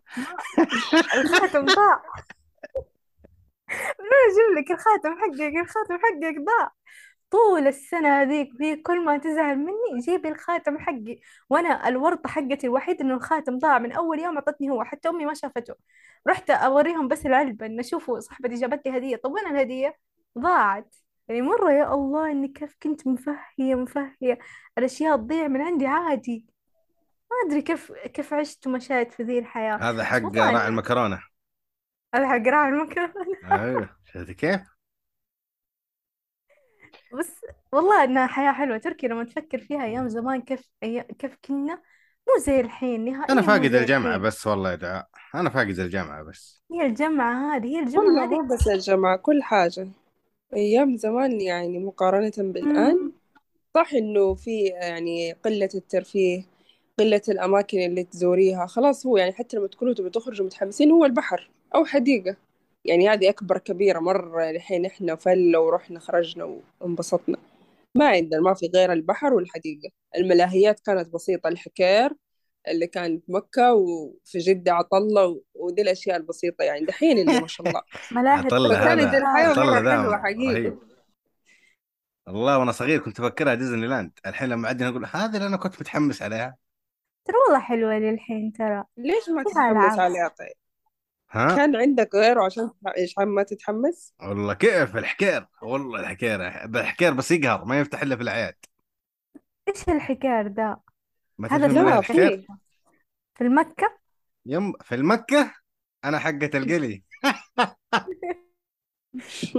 الخاتم 1.16 1.66
ضاع. 1.66 2.04
أجيب 4.32 4.58
لك 4.58 4.72
الخاتم 4.72 5.16
حقك 5.20 5.58
الخاتم 5.62 5.98
حقك 5.98 6.36
ضاع. 6.40 6.72
طول 7.32 7.68
السنة 7.68 8.22
هذيك 8.22 8.50
وهي 8.60 8.76
كل 8.76 9.06
ما 9.06 9.18
تزعل 9.18 9.58
مني 9.58 10.00
جيبي 10.00 10.30
الخاتم 10.30 10.78
حقي. 10.80 11.20
وأنا 11.50 11.88
الورطة 11.88 12.30
حقتي 12.30 12.68
الوحيدة 12.68 13.06
إنه 13.06 13.14
الخاتم 13.14 13.58
ضاع. 13.58 13.80
من 13.80 13.92
أول 13.92 14.20
يوم 14.20 14.36
أعطتني 14.36 14.70
هو 14.70 14.84
حتى 14.84 15.10
أمي 15.10 15.26
ما 15.26 15.34
شافته. 15.34 15.76
رحت 16.28 16.50
أوريهم 16.50 17.08
بس 17.08 17.26
العلبة 17.26 17.66
إن 17.66 17.84
شوفوا 17.84 18.20
صاحبتي 18.20 18.56
جابت 18.56 18.88
لي 18.88 18.98
هدية. 18.98 19.16
طب 19.16 19.32
وين 19.32 19.48
الهدية؟ 19.48 19.96
ضاعت. 20.40 20.96
يعني 21.28 21.42
مرة 21.42 21.72
يا 21.72 21.94
الله 21.94 22.32
إني 22.32 22.48
كيف 22.48 22.76
كنت 22.84 23.08
مفهية 23.08 23.76
مفهية. 23.76 24.40
الأشياء 24.78 25.18
تضيع 25.18 25.48
من 25.48 25.62
عندي 25.62 25.88
عادي. 25.88 26.46
ما 27.32 27.38
أدري 27.48 27.62
كيف 27.62 27.92
كيف 27.92 28.34
عشت 28.34 28.68
ومشيت 28.68 29.12
في 29.12 29.24
ذي 29.24 29.40
الحياة. 29.40 29.76
هذا 29.76 30.04
حق 30.04 30.38
راعي 30.38 30.68
المكرونة. 30.68 31.24
هذا 32.16 32.28
حق 32.28 32.48
راعي 32.48 32.70
المكان 32.70 33.14
أيوه 33.44 33.90
شفتي 34.06 34.34
كيف؟ 34.34 34.62
بس 37.20 37.46
والله 37.72 38.04
إنها 38.04 38.28
حياة 38.28 38.52
حلوة. 38.52 38.78
تركي 38.78 39.08
لما 39.08 39.24
تفكر 39.24 39.58
فيها 39.58 39.86
أيام 39.86 40.08
زمان 40.08 40.42
كيف 40.42 40.70
أي... 40.84 41.04
كيف 41.04 41.38
كنا 41.46 41.74
مو 42.28 42.44
زي 42.46 42.60
الحين 42.60 43.08
أنا 43.08 43.42
نهائيا 43.42 43.42
مو 43.42 43.42
فاقد 43.42 43.72
زي 43.72 43.80
الجامعة 43.82 44.16
الحين. 44.16 44.22
بس 44.22 44.48
والله 44.48 44.72
يا 44.72 44.76
دعاء 44.76 45.10
أنا 45.36 45.50
فاقد 45.50 45.80
الجامعة 45.80 46.24
بس. 46.24 46.62
هي 46.72 46.86
الجامعة 46.86 47.56
هذه 47.56 47.66
هي 47.66 47.80
الجامعة 47.80 48.06
والله 48.06 48.24
هذه. 48.24 48.42
مو 48.42 48.56
بس 48.56 48.68
الجامعة 48.68 49.18
كل 49.18 49.44
حاجة. 49.44 49.88
أيام 50.54 50.98
زمان 50.98 51.42
يعني 51.42 51.80
مقارنة 51.80 52.34
بالآن 52.38 52.96
مم. 52.96 53.12
صح 53.76 53.94
إنه 53.94 54.36
في 54.36 54.66
يعني 54.66 55.34
قلة 55.34 55.70
الترفيه 55.76 56.44
قلة 57.00 57.22
الأماكن 57.30 57.78
اللي 57.80 58.04
تزوريها. 58.04 58.66
خلاص 58.66 59.06
هو 59.06 59.18
يعني 59.18 59.34
حتى 59.34 59.58
لما 59.58 59.68
تكونوا 59.68 59.94
تبوا 59.94 60.10
تخرجوا 60.10 60.46
متحمسين 60.46 60.92
هو 60.92 61.06
البحر 61.06 61.50
أو 61.76 61.86
حديقة. 61.86 62.36
يعني 62.86 63.10
هذه 63.10 63.30
أكبر 63.30 63.58
كبيرة 63.58 64.00
مرة 64.00 64.50
الحين 64.50 64.86
إحنا 64.86 65.16
فلة 65.16 65.60
ورحنا 65.60 66.00
خرجنا 66.00 66.60
وانبسطنا. 66.82 67.38
ما 67.96 68.08
عندنا 68.08 68.42
ما 68.42 68.54
في 68.54 68.72
غير 68.76 68.94
البحر 68.94 69.34
والحديقة. 69.34 69.90
الملاهيات 70.18 70.80
كانت 70.80 71.14
بسيطة 71.14 71.48
الحكير 71.48 72.12
اللي 72.68 72.88
كان 72.88 73.20
في 73.20 73.32
مكة 73.32 73.74
وفي 73.74 74.38
جدة 74.38 74.74
عطلة 74.74 75.42
ودي 75.54 75.82
الأشياء 75.82 76.18
البسيطة 76.18 76.64
يعني. 76.64 76.86
دحين 76.86 77.18
اللي 77.18 77.42
ما 77.42 77.48
شاء 77.48 77.68
الله. 77.68 77.82
ملاهي 78.12 78.46
عطلة 78.46 78.70
فكانت 78.70 79.02
هذا 79.02 79.18
الحياة 79.18 79.66
مرة 79.66 80.02
حلوة 80.02 80.18
حقيقي. 80.18 80.54
رهيب. 80.54 80.80
والله 82.28 82.58
وأنا 82.58 82.72
صغير 82.72 83.00
كنت 83.00 83.20
أفكرها 83.20 83.54
ديزني 83.54 83.88
لاند. 83.88 84.12
الحين 84.26 84.50
لما 84.50 84.68
عدنا 84.68 84.90
أقول 84.90 85.06
هذه 85.06 85.36
اللي 85.36 85.48
أنا 85.48 85.58
كنت 85.58 85.82
متحمس 85.82 86.22
عليها. 86.22 86.56
ترى 87.26 87.36
والله 87.48 87.60
حلوة 87.60 87.98
للحين 88.00 88.52
ترى. 88.52 88.84
ليش 88.98 89.30
ما 89.30 89.44
تتحمس 89.44 90.00
عليها 90.00 90.28
طيب؟ 90.28 90.61
ها؟ 91.32 91.56
كان 91.56 91.76
عندك 91.76 92.16
غيره 92.16 92.46
عشان 92.46 92.70
عم 93.20 93.28
ما 93.28 93.44
تتحمس؟ 93.44 94.14
والله 94.22 94.54
كيف 94.54 94.98
الحكير؟ 94.98 95.48
والله 95.62 96.00
الحكير 96.00 96.48
الحكير 96.66 97.14
بس 97.14 97.32
يقهر 97.32 97.66
ما 97.66 97.80
يفتح 97.80 98.02
إلا 98.02 98.16
في 98.16 98.22
الاعياد 98.22 98.56
إيش 99.68 99.90
الحكار 99.90 100.48
ذا 100.48 100.78
ما 101.38 101.48
هذا 101.52 101.68
لا 101.68 102.02
في 102.02 102.10
الحكير؟ 102.10 102.38
في 102.38 102.48
في 103.36 103.44
المكة؟ 103.44 103.98
يم 104.46 104.74
في 104.82 104.96
المكة؟ 104.96 105.54
أنا 106.06 106.20
حقة 106.20 106.50
القلي. 106.56 107.04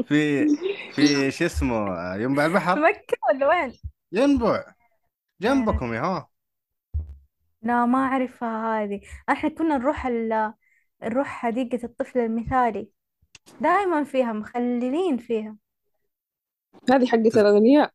في 0.09 0.47
في 0.93 1.31
شو 1.31 1.47
اسمه 1.47 2.15
ينبع 2.15 2.43
في 2.43 2.49
البحر 2.49 2.81
مكة 2.81 3.17
ولا 3.29 3.49
وين؟ 3.49 3.73
ينبع. 4.13 4.65
جنبكم 5.41 5.95
يا 5.95 6.01
هو 6.01 6.27
لا 7.63 7.87
ما 7.87 7.99
أعرفها 7.99 8.83
هذه. 8.83 9.01
إحنا 9.29 9.51
كنا 9.51 9.79
نروح 9.79 10.07
ال... 10.07 10.53
نروح 11.05 11.27
حديقة 11.29 11.81
الطفل 11.85 12.19
المثالي 12.19 12.89
دائما 13.61 14.05
فيها 14.05 14.33
مخللين 14.33 15.19
فيها. 15.19 15.57
هذه 16.91 17.07
حقة 17.07 17.41
الأغنياء. 17.41 17.93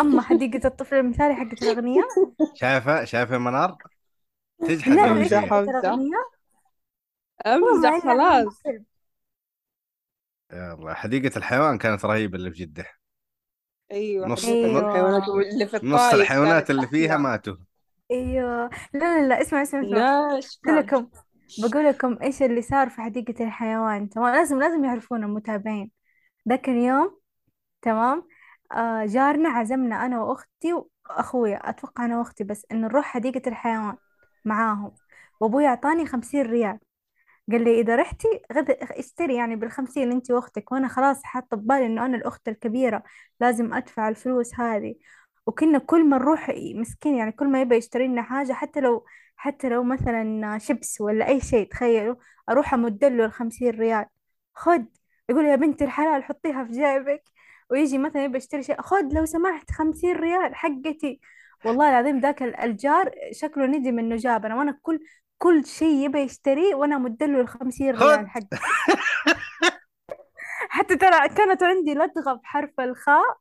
أما 0.00 0.22
حديقة 0.22 0.60
الطفل 0.68 0.96
المثالي 0.96 1.34
حقت 1.34 1.62
الأغنياء؟ 1.62 2.06
شايفة؟ 2.52 3.04
شايفة 3.04 3.38
منار؟ 3.38 3.78
تجحد 4.64 4.96
لا 4.96 5.10
امزح 5.12 5.44
حقت 5.50 5.68
أمزح 7.46 7.98
خلاص. 8.04 8.62
الله 10.52 10.94
حديقة 10.94 11.36
الحيوان 11.38 11.78
كانت 11.78 12.04
رهيبة 12.04 12.38
اللي 12.38 12.50
في 12.50 12.56
جدة. 12.58 12.86
أيوه 13.92 14.28
نص 14.28 14.44
نص 14.64 14.84
الحيوانات 14.84 15.28
أيوة 15.28 15.28
واللي 15.28 15.66
في 15.66 15.76
نص 15.82 16.14
الحيوانات 16.14 16.70
اللي 16.70 16.86
فيها 16.88 17.16
ماتوا. 17.16 17.56
أيوة. 18.10 18.70
لا 18.92 18.98
لا 19.22 19.28
لا 19.28 19.40
اسمع 19.42 19.62
اسمع 19.62 19.80
اسمع. 19.82 20.04
ناشفة 20.34 20.72
لكم. 20.80 21.10
بقول 21.58 21.84
لكم 21.84 22.18
إيش 22.22 22.42
اللي 22.42 22.62
صار 22.62 22.90
في 22.90 23.00
حديقة 23.00 23.44
الحيوان؟ 23.44 24.08
تمام 24.08 24.34
لازم 24.34 24.58
لازم 24.60 24.84
يعرفون 24.84 25.24
المتابعين. 25.24 25.90
ذاك 26.48 26.68
اليوم 26.68 27.20
تمام 27.82 28.28
آه 28.72 29.06
جارنا 29.06 29.48
عزمنا 29.48 30.06
أنا 30.06 30.22
وأختي 30.22 30.72
وأخويا. 31.10 31.70
أتوقع 31.70 32.04
أنا 32.04 32.18
وأختي 32.18 32.44
بس 32.44 32.66
إنه 32.72 32.88
نروح 32.88 33.04
حديقة 33.06 33.48
الحيوان 33.48 33.96
معاهم. 34.44 34.92
وأبوي 35.40 35.66
أعطاني 35.66 36.06
خمسين 36.06 36.42
ريال. 36.46 36.78
قال 37.52 37.64
لي 37.64 37.80
إذا 37.80 37.96
رحتي 37.96 38.28
غد 38.52 38.70
اشتري 38.70 39.36
يعني 39.36 39.56
بالخمسين 39.56 40.12
أنت 40.12 40.30
وأختك 40.30 40.72
وأنا 40.72 40.88
خلاص 40.88 41.22
حاطة 41.24 41.56
ببالي 41.56 41.86
إنه 41.86 42.06
أنا 42.06 42.16
الأخت 42.16 42.48
الكبيرة. 42.48 43.02
لازم 43.40 43.74
أدفع 43.74 44.08
الفلوس 44.08 44.60
هذه. 44.60 44.94
وكنا 45.46 45.78
كل 45.78 46.08
ما 46.08 46.18
نروح 46.18 46.52
مسكين 46.74 47.14
يعني 47.16 47.32
كل 47.32 47.48
ما 47.48 47.60
يبغى 47.60 47.76
يشتري 47.78 48.08
لنا 48.08 48.22
حاجة 48.22 48.52
حتى 48.52 48.80
لو 48.80 49.04
حتى 49.40 49.68
لو 49.68 49.82
مثلا 49.82 50.58
شيبس 50.58 51.00
ولا 51.00 51.28
أي 51.28 51.40
شيء 51.40 51.68
تخيلوا 51.68 52.14
أروح 52.48 52.74
أمدله 52.74 53.24
الخمسين 53.24 53.70
ريال. 53.70 54.06
خد 54.54 54.86
يقول 55.30 55.44
يا 55.44 55.56
بنت 55.56 55.82
الحلال 55.82 56.24
حطيها 56.24 56.64
في 56.64 56.72
جيبك. 56.72 57.22
ويجي 57.70 57.98
مثلا 57.98 58.24
يبغى 58.24 58.36
يشتري 58.38 58.62
شيء 58.62 58.80
خد 58.82 59.12
لو 59.12 59.24
سمحت 59.26 59.70
خمسين 59.70 60.16
ريال 60.16 60.54
حقتي. 60.54 61.20
والله 61.64 61.90
العظيم 61.90 62.20
ذاك 62.20 62.42
ال- 62.42 62.56
الجار 62.56 63.10
شكله 63.32 63.66
ندم 63.66 63.98
إنه 63.98 64.16
جابنا 64.16 64.56
وأنا 64.56 64.78
كل 64.82 65.00
كل 65.38 65.64
شيء 65.66 66.04
يبغى 66.04 66.20
يشتريه 66.22 66.74
وأنا 66.74 66.96
أمدله 66.96 67.40
الخمسين 67.40 67.96
خد. 67.96 68.02
ريال 68.06 68.28
حقي. 68.30 68.48
حتى 70.70 70.96
ترى 70.96 71.28
كانت 71.28 71.62
عندي 71.62 71.94
لدغة 71.94 72.32
بحرف 72.32 72.80
الخاء 72.80 73.38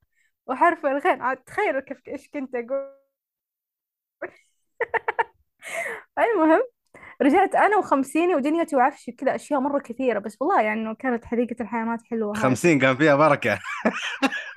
وحرف 0.47 0.85
الغين. 0.85 1.21
عاد 1.21 1.37
تخيلوا 1.37 1.81
كيف 1.81 1.97
إيش 2.07 2.29
كنت 2.29 2.55
أقول. 2.55 2.93
المهم 6.23 6.61
رجعت 7.21 7.55
أنا 7.55 7.77
وخمسيني 7.77 8.35
ودنيتي 8.35 8.75
وعفشي 8.75 9.11
كذا 9.11 9.35
أشياء 9.35 9.59
مرة 9.59 9.79
كثيرة 9.79 10.19
بس 10.19 10.37
والله 10.41 10.61
يعني 10.61 10.81
إنه 10.81 10.95
كانت 10.95 11.25
حديقة 11.25 11.55
الحيوانات 11.61 12.03
حلوة 12.03 12.33
خمسين 12.33 12.79
كان 12.79 12.97
فيها 12.97 13.15
بركة. 13.15 13.59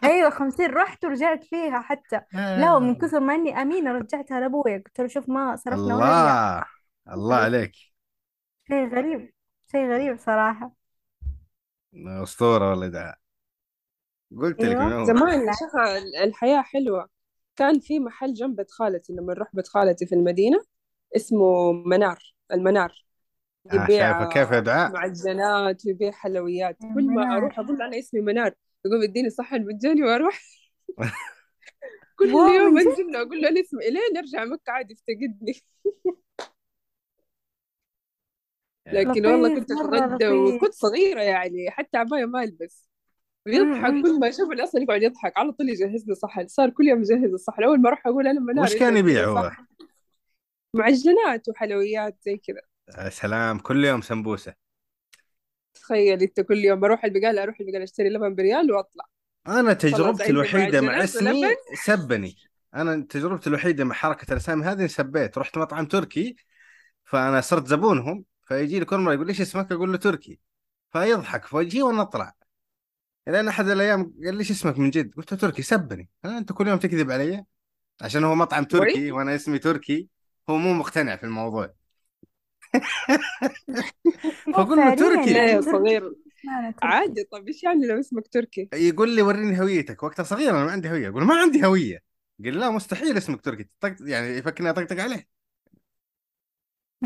أيوه 0.04 0.30
خمسين 0.30 0.70
رحت 0.70 1.04
ورجعت 1.04 1.44
فيها 1.44 1.80
حتى. 1.80 2.20
لا 2.32 2.74
ومن 2.74 2.94
كثر 2.94 3.20
ما 3.20 3.34
إني 3.34 3.62
أمينة 3.62 3.92
رجعتها 3.92 4.40
لأبويا 4.40 4.82
قلت 4.86 5.00
له 5.00 5.06
شوف 5.06 5.28
ما 5.28 5.56
صرفنا 5.56 5.96
ولا 5.96 6.04
ريال 6.04 6.04
الله 6.04 6.64
الله 7.14 7.36
عليك. 7.36 7.72
شيء 8.68 8.94
غريب 8.94 9.32
شيء 9.72 9.92
غريب 9.92 10.18
صراحة. 10.18 10.72
أسطورة 12.22 12.70
والله 12.70 12.88
ده. 12.88 13.16
قلت 14.38 14.60
لك 14.60 14.76
من 14.76 14.82
أيوه 14.82 14.94
أول. 14.94 15.06
زمان 15.06 15.40
شيخ 15.52 15.76
الحياة 16.24 16.62
حلوة. 16.62 17.08
كان 17.56 17.80
في 17.80 18.00
محل 18.00 18.34
جنب 18.34 18.56
بيت 18.56 18.70
خالتي 18.70 19.12
لما 19.12 19.34
نروح 19.34 19.48
بيت 19.52 19.68
خالتي 19.68 20.06
في 20.06 20.14
المدينة 20.14 20.64
اسمه 21.16 21.72
منار 21.72 22.34
المنار. 22.52 23.04
آه 23.70 23.74
يبيع 23.74 24.24
كيف 24.24 24.54
دعاء 24.54 24.92
معجنات 24.92 25.86
ويبيع 25.86 26.10
حلويات. 26.12 26.76
يا 26.82 26.94
كل 26.94 27.06
ما 27.06 27.24
منار. 27.24 27.36
أروح 27.36 27.58
أقول 27.58 27.82
أنا 27.82 27.98
اسمي 27.98 28.20
منار 28.20 28.54
يقوم 28.84 29.02
يديني 29.02 29.30
صحن 29.30 29.66
مجاني 29.66 30.02
وأروح. 30.02 30.42
كل 32.18 32.28
يوم 32.28 32.78
أنزل 32.78 33.12
له 33.12 33.22
أقول 33.22 33.40
له 33.40 33.48
أنا 33.48 33.60
اسمي 33.60 33.88
إلين 33.88 34.16
أرجع 34.16 34.44
مكة 34.44 34.70
عادي 34.72 34.92
يفتقدني 34.92 35.62
لكن 38.86 39.26
والله 39.26 39.54
كنت 39.54 39.70
لطيف 39.72 40.32
وكنت 40.32 40.72
صغيرة 40.72 41.20
يعني 41.20 41.70
حتى 41.70 41.98
عباية 41.98 42.24
ما 42.24 42.44
أمم، 42.44 42.58
ويضحك 43.46 43.84
أمم. 43.84 44.02
كل 44.02 44.20
ما 44.20 44.26
يشوفني 44.26 44.62
أصلا 44.62 44.82
يقعد 44.82 45.02
يضحك 45.02 45.38
على 45.38 45.52
طول 45.52 45.68
يجهز 45.68 46.08
لي 46.08 46.14
صحن. 46.14 46.46
صار 46.48 46.70
كل 46.70 46.88
يوم 46.88 47.00
يجهز 47.00 47.32
الصحن. 47.32 47.62
أول 47.64 47.80
ما 47.80 47.88
أروح 47.88 48.06
أقول 48.06 48.26
أنا 48.26 48.40
منار 48.40 48.64
وش 48.64 48.76
كان 48.76 48.96
يبيع 48.96 49.24
هو؟ 49.24 49.50
معجنات 50.74 51.48
وحلويات 51.48 52.18
زي 52.22 52.36
كذا. 52.36 53.10
سلام 53.10 53.58
كل 53.58 53.84
يوم 53.84 54.00
سمبوسة. 54.00 54.54
تخيل 55.74 56.22
انت 56.22 56.40
كل 56.40 56.58
يوم 56.58 56.84
أروح 56.84 57.04
البقالة 57.04 57.42
أروح 57.42 57.60
البقالة 57.60 57.84
أشتري 57.84 58.08
لبن 58.08 58.34
بريال 58.34 58.72
وأطلع. 58.72 59.04
خلاص 59.46 59.76
تجربتي 59.78 60.22
عندي 60.22 60.30
الوحيدة 60.30 60.80
مع 60.80 61.04
إسمي 61.04 61.42
سبني. 61.84 62.36
أنا 62.74 63.06
تجربتي 63.08 63.48
الوحيدة 63.48 63.84
مع 63.84 63.94
حركة 63.94 64.32
الأسامي 64.32 64.64
هذه 64.64 64.86
سبيت. 64.86 65.38
رحت 65.38 65.58
مطعم 65.58 65.86
تركي 65.86 66.36
فأنا 67.04 67.40
صرت 67.40 67.66
زبونهم 67.66 68.24
فيجي 68.42 68.78
لي 68.78 68.84
كل 68.84 68.96
مرة 68.96 69.14
يقول 69.14 69.26
ليش 69.26 69.40
اسمك؟ 69.40 69.72
أقول 69.72 69.92
له 69.92 69.98
تركي. 69.98 70.40
فيضحك 70.90 71.44
في 71.44 71.56
وجهي 71.56 71.82
وأنا 71.82 72.02
أطلع. 72.02 72.34
لأن 73.26 73.48
أحد 73.48 73.68
الأيام 73.68 74.14
قال 74.24 74.36
ليش 74.36 74.50
اسمك 74.50 74.78
من 74.78 74.90
جد؟ 74.90 75.14
قلت 75.14 75.32
له 75.32 75.38
تركي 75.38 75.62
سبني. 75.62 76.08
ها 76.24 76.38
أنت 76.38 76.52
كل 76.52 76.68
يوم 76.68 76.78
تكذب 76.78 77.10
علي؟ 77.10 77.44
عشان 78.02 78.24
هو 78.24 78.34
مطعم 78.34 78.64
تركي 78.64 79.12
وأنا 79.12 79.34
إسمي 79.34 79.58
تركي. 79.58 80.08
هو 80.50 80.56
مو 80.56 80.72
مقتنع 80.72 81.16
في 81.16 81.24
الموضوع. 81.24 81.74
فأقول 84.52 84.78
له 84.78 84.94
تركي. 84.94 85.32
لا 85.32 85.46
يا 85.46 85.60
تركي. 85.60 85.72
صغير. 85.72 86.12
عادي 86.82 87.24
طب 87.24 87.48
إيش 87.48 87.62
يعني 87.64 87.86
لو 87.86 88.00
اسمك 88.00 88.28
تركي؟ 88.28 88.68
يقول 88.74 89.16
لي 89.16 89.22
وريني 89.22 89.60
هويتك. 89.60 90.02
وقتها 90.02 90.22
صغير 90.22 90.50
أنا 90.50 90.64
ما 90.64 90.70
عندي 90.70 90.90
هوية. 90.90 91.08
أقول 91.08 91.24
ما 91.24 91.34
عندي 91.40 91.66
هوية. 91.66 91.98
قال 92.44 92.60
لا 92.60 92.70
مستحيل 92.70 93.16
اسمك 93.16 93.40
تركي. 93.40 93.68
طق 93.80 93.96
يعني 94.00 94.26
يفكرني 94.26 94.70
أطقطق 94.70 95.00
عليه. 95.00 95.42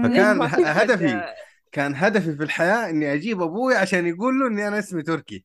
فكان 0.02 0.42
هدفي 0.42 1.34
كان 1.72 1.94
هدفي 1.94 2.36
في 2.36 2.42
الحياة 2.42 2.90
إني 2.90 3.12
أجيب 3.14 3.42
أبوي 3.42 3.74
عشان 3.74 4.06
يقول 4.06 4.38
له 4.40 4.46
إني 4.46 4.68
أنا 4.68 4.78
اسمي 4.78 5.02
تركي. 5.02 5.44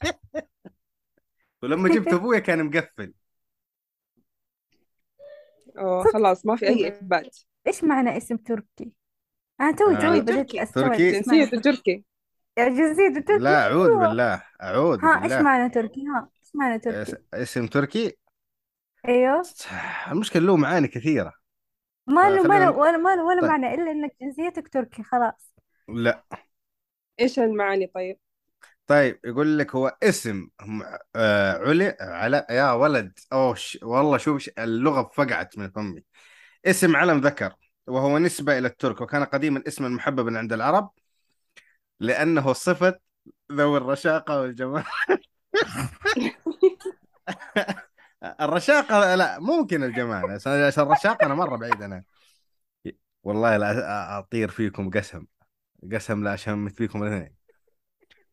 ولما 1.62 1.88
جبت 1.88 2.12
أبوي 2.12 2.40
كان 2.40 2.64
مقفل. 2.66 3.14
أوه 5.78 6.04
خلاص 6.04 6.46
ما 6.46 6.56
في 6.56 6.68
أي 6.68 6.74
طيب 6.74 6.92
إثبات. 6.92 7.36
إيش 7.66 7.84
معنى 7.84 8.16
اسم 8.16 8.36
تركي؟ 8.36 8.92
أنا 9.60 9.72
توي 9.72 9.96
توي 9.96 10.04
يعني 10.04 10.18
آه 10.18 10.20
بدأت 10.20 10.36
تركي 10.36 10.62
أستوعب 10.62 10.90
تركي؟ 10.90 11.08
إيش 11.08 11.16
جنسيته 11.16 11.60
تركي. 11.60 11.60
تركي 11.60 12.04
يا 12.58 12.68
جنسيته 12.68 13.20
تركي؟ 13.20 13.42
لا 13.42 13.66
أعوذ 13.66 13.86
أيوه. 13.86 14.08
بالله 14.08 14.42
أعوذ 14.62 15.00
ها 15.00 15.14
إيش 15.14 15.22
بالله. 15.22 15.42
معنى 15.42 15.70
تركي؟ 15.70 16.00
ها 16.06 16.28
إيش 16.42 16.50
معنى 16.54 16.78
تركي؟ 16.78 17.16
اسم 17.34 17.66
تركي؟ 17.66 18.16
أيوه. 19.08 19.42
المشكلة 20.12 20.42
له 20.42 20.56
معاني 20.56 20.88
كثيرة. 20.88 21.32
ما 22.06 22.30
له 22.30 22.42
ما 22.42 22.58
له 22.58 22.70
ولا 22.70 22.96
ما 22.96 23.16
له 23.16 23.24
ولا 23.24 23.40
طيب. 23.40 23.50
معنى 23.50 23.74
إلا 23.74 23.90
إنك 23.90 24.16
جنسيتك 24.20 24.68
تركي 24.68 25.02
خلاص. 25.02 25.54
لا. 25.88 26.24
إيش 27.20 27.38
المعاني 27.38 27.86
طيب؟ 27.86 28.18
طيب 28.92 29.20
يقول 29.24 29.58
لك 29.58 29.74
هو 29.74 29.96
اسم 30.02 30.48
آه 31.16 31.58
علي 31.58 31.96
على 32.00 32.46
يا 32.50 32.72
ولد 32.72 33.18
أوه 33.32 33.54
ش... 33.54 33.78
والله 33.82 34.18
شوف 34.18 34.48
اللغة 34.58 35.10
فقعت 35.14 35.58
من 35.58 35.70
فمي. 35.70 36.04
اسم 36.66 36.96
علم 36.96 37.20
ذكر 37.20 37.54
وهو 37.86 38.18
نسبة 38.18 38.58
إلى 38.58 38.68
الترك 38.68 39.00
وكان 39.00 39.24
قديما 39.24 39.62
اسما 39.68 39.88
محببا 39.88 40.38
عند 40.38 40.52
العرب 40.52 40.90
لأنه 42.00 42.52
صفة 42.52 42.98
ذوي 43.52 43.78
الرشاقة 43.78 44.40
والجمال. 44.40 44.84
الرشاقة 48.40 49.14
لا 49.14 49.38
ممكن 49.40 49.82
الجمال 49.84 50.30
عشان 50.30 50.52
عشان 50.52 50.82
الرشاقة 50.84 51.26
أنا 51.26 51.34
مرة 51.34 51.56
بعيد 51.56 51.82
أنا 51.82 52.04
والله 53.22 53.56
لا 53.56 54.18
أطير 54.18 54.48
فيكم 54.50 54.90
قسم 54.90 55.26
قسم 55.92 56.24
لا 56.24 56.34
أشمت 56.34 56.76
فيكم 56.76 57.02
الاثنين. 57.02 57.41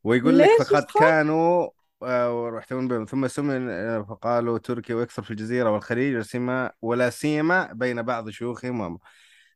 ويقول 0.04 0.40
لك 0.40 0.48
ليش؟ 0.60 0.68
فقد؟ 0.70 0.86
كانوا 1.00 1.70
آه، 2.04 2.62
بهم. 2.72 3.06
ثم 3.06 3.28
سمي 3.28 3.72
آه، 3.74 4.02
فقالوا 4.10 4.58
تركي 4.58 4.94
ويكثر 4.94 5.24
في 5.24 5.32
الجزيرة 5.32 5.70
والخليج 5.72 6.14
ولا 6.16 6.24
سيما 6.24 6.72
ولا 6.82 7.10
سيما 7.10 7.74
بين 7.74 8.02
بعض 8.02 8.30
شيوخهم 8.30 8.80
وم- 8.80 9.00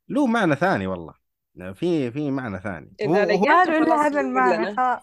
له 0.09 0.27
معنى 0.27 0.55
ثاني 0.55 0.87
والله. 0.87 1.13
في 1.73 2.11
في 2.11 2.31
معنى 2.31 2.59
ثاني. 2.59 2.93
هو 3.07 3.15
إذا 3.15 3.23
هو 3.23 3.45
لقيته 3.45 3.63
له 3.63 3.77
إلا 3.77 3.85
خلاص 3.85 3.99
هذا 4.05 4.17
قول 4.17 4.25
المعنى 4.25 4.71
لنا 4.71 5.01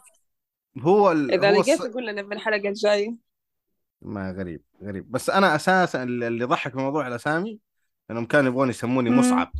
هو 0.78 1.12
ال- 1.12 1.30
إذا 1.32 1.50
هو 1.54 1.60
الص... 1.60 1.68
لقيته 1.68 1.92
قول 1.92 2.06
لنا 2.06 2.22
في 2.22 2.34
الحلقة 2.34 2.68
الجاية. 2.68 3.16
ما 4.02 4.30
غريب 4.32 4.62
غريب. 4.82 5.10
بس 5.10 5.30
أنا 5.30 5.54
أساسا 5.56 6.02
اللي 6.02 6.26
اللي 6.26 6.44
ضحك 6.44 6.72
في 6.72 6.78
موضوع 6.78 7.06
الأسامي 7.06 7.60
إنهم 8.10 8.24
كانوا 8.26 8.50
يبغون 8.50 8.68
يسموني. 8.68 9.10
مصعب. 9.10 9.52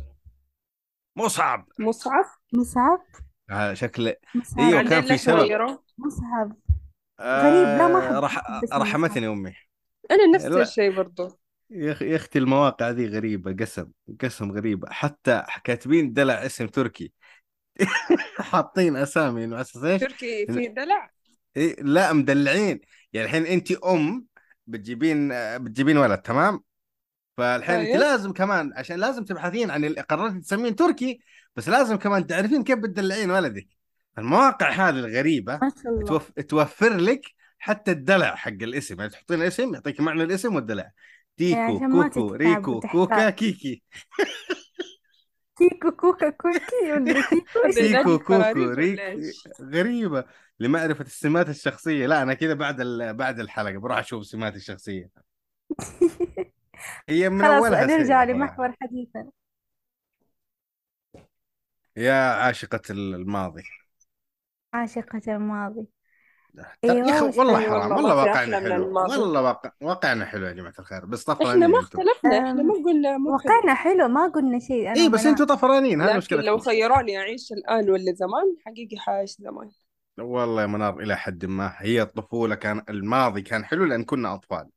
مصعب. 1.15 1.67
مصعب؟ 1.79 2.25
مصعب؟ 2.53 2.99
شكل 3.73 4.13
مصعب 4.35 4.59
إيوه 4.59 4.83
كان 4.89 5.01
في 5.01 5.17
سبب. 5.17 5.79
مصعب 5.97 6.55
غريب 7.21 7.77
لا 7.77 7.87
ما 7.87 7.99
آه 7.99 7.99
أحب 8.09 8.23
رح... 8.23 8.43
رحمتني 8.73 9.27
أمي. 9.27 9.53
أنا 10.11 10.25
نفس 10.35 10.45
لا. 10.45 10.61
الشيء 10.61 10.95
برضو. 10.95 11.39
يا 11.71 12.15
أختي 12.15 12.39
المواقع 12.39 12.89
ذي 12.89 13.07
غريبة 13.07 13.53
قسم 13.53 13.91
قسم 14.21 14.51
غريبة. 14.51 14.89
حتى 14.91 15.43
كاتبين 15.63 16.13
دلع 16.13 16.45
اسم 16.45 16.67
تركي. 16.67 17.13
حاطين 18.39 18.95
أسامي 18.95 19.43
انه 19.43 19.61
أساس 19.61 19.83
إيش؟ 19.83 20.01
تركي 20.01 20.45
في 20.47 20.67
دلع؟ 20.67 21.11
إيه 21.57 21.75
لا 21.81 22.13
مدلعين. 22.13 22.79
يعني 23.13 23.25
الحين 23.27 23.45
انت 23.45 23.71
أم 23.71 24.25
بتجيبين 24.67 25.29
بتجيبين 25.57 25.97
ولد 25.97 26.17
تمام؟ 26.17 26.63
فالحين 27.41 27.75
انت 27.75 27.89
طيب. 27.89 27.99
لازم 27.99 28.33
كمان 28.33 28.73
عشان 28.75 28.95
لازم 28.99 29.23
تبحثين 29.23 29.71
عن 29.71 29.85
اللي 29.85 30.01
قررتي 30.01 30.39
تسمين 30.39 30.75
تركي 30.75 31.21
بس 31.55 31.69
لازم 31.69 31.95
كمان 31.95 32.27
تعرفين 32.27 32.63
كيف 32.63 32.79
بتدلعين 32.79 33.31
ولدك. 33.31 33.67
المواقع 34.17 34.69
هذه 34.69 34.99
الغريبة 34.99 35.59
ما 35.61 35.71
شاء 35.83 35.93
الله. 35.93 36.05
توف... 36.05 36.31
توفر 36.31 36.97
لك 36.97 37.21
حتى 37.59 37.91
الدلع 37.91 38.35
حق 38.35 38.51
الاسم. 38.51 38.99
يعني 38.99 39.09
تحطين 39.11 39.41
اسم 39.41 39.73
يعطيك 39.73 40.01
معنى 40.01 40.23
الاسم 40.23 40.55
والدلع. 40.55 40.91
تيكو 41.37 41.79
كوكو 41.79 42.33
ريكو 42.33 42.79
كوكا 42.79 43.29
كيكي. 43.29 43.83
كيكو 45.57 45.91
كوكا 45.91 46.29
كوكي 46.29 46.59
كيكو 46.59 47.67
ينادي 47.77 48.03
كوكو؟ 48.03 48.33
غريبة. 49.61 50.25
لمعرفة 50.59 51.05
السمات 51.05 51.49
الشخصية. 51.49 52.07
لا 52.07 52.21
أنا 52.21 52.33
كذا 52.33 52.53
بعد 52.53 52.81
ال... 52.81 53.13
بعد 53.13 53.39
الحلقة 53.39 53.77
بروح 53.77 53.97
أشوف 53.97 54.25
سماتي 54.25 54.57
الشخصية. 54.57 55.09
هي 57.09 57.29
من 57.29 57.41
خلاص 57.41 57.63
أولها 57.63 57.85
نرجع 57.85 58.25
سيئة 58.25 58.35
لمحور 58.35 58.75
حديثنا. 58.81 59.29
يا 61.97 62.13
عاشقة 62.13 62.81
الماضي. 62.89 63.63
عاشقة 64.73 65.21
الماضي. 65.27 65.87
ترى 66.81 66.97
يا 66.97 67.03
أخي 67.03 67.13
أيوة 67.13 67.39
والله 67.39 67.59
اي 67.59 67.69
حرام 67.69 67.91
والله 67.91 67.95
والله 67.95 68.15
ما 68.15 68.23
في 68.23 68.29
واقعنا 68.29 68.59
من 68.59 68.71
حلو 68.71 68.85
الماضي. 68.85 69.17
والله 69.17 69.41
واقع... 69.41 69.71
واقعنا 69.81 70.25
حلو 70.25 70.45
يا 70.45 70.51
جماعة 70.51 70.73
الخير 70.79 71.05
بس 71.05 71.29
إحنا 71.29 71.43
طفرانين 71.43 71.69
ما 71.69 71.79
أنتم. 71.79 71.99
اختلفنا 71.99 72.37
إحنا 72.37 72.53
ما 72.53 72.75
أم... 72.75 72.83
قلنا 72.85 73.09
حلو 73.09 73.31
واقعنا 73.31 73.73
حلو 73.73 74.07
ما 74.07 74.27
قلنا 74.27 74.59
شيء 74.59 74.87
أنا 74.87 74.95
إي 74.95 75.09
بس 75.09 75.25
أنتم 75.25 75.45
طفرانين 75.45 76.01
هذه 76.01 76.07
لكن 76.07 76.13
لو 76.13 76.17
مشكلتكم 76.17 76.57
خيروني 76.57 77.17
أعيش 77.17 77.51
الآن 77.51 77.89
ولا 77.89 78.13
زمان 78.13 78.55
حقيقي 78.65 78.97
حاعيش 78.97 79.31
زمان. 79.31 79.71
والله 80.19 80.61
يا 80.61 80.67
منار 80.67 80.99
إلى 80.99 81.17
حد 81.17 81.45
ما 81.45 81.73
هي 81.77 82.01
الطفولة 82.01 82.55
كان 82.55 82.83
الماضي 82.89 83.41
كان 83.41 83.65
حلو 83.65 83.85
لأن 83.85 84.03
كنا 84.03 84.33
أطفال. 84.33 84.69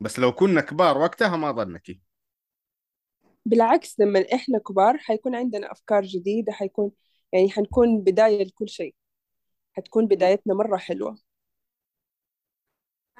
بس 0.00 0.18
لو 0.18 0.32
كنا 0.32 0.60
كبار 0.60 0.98
وقتها 0.98 1.36
ما 1.36 1.52
ظنتي 1.52 2.00
بالعكس 3.46 4.00
لما 4.00 4.24
إحنا 4.34 4.58
كبار 4.58 4.98
حيكون 4.98 5.34
عندنا 5.34 5.72
أفكار 5.72 6.02
جديدة 6.02 6.52
حيكون 6.52 6.90
يعني 7.32 7.50
حنكون 7.50 8.00
بداية 8.00 8.44
لكل 8.44 8.68
شيء. 8.68 8.94
حتكون 9.72 10.06
بدايتنا 10.06 10.54
مرة 10.54 10.76
حلوة. 10.76 11.18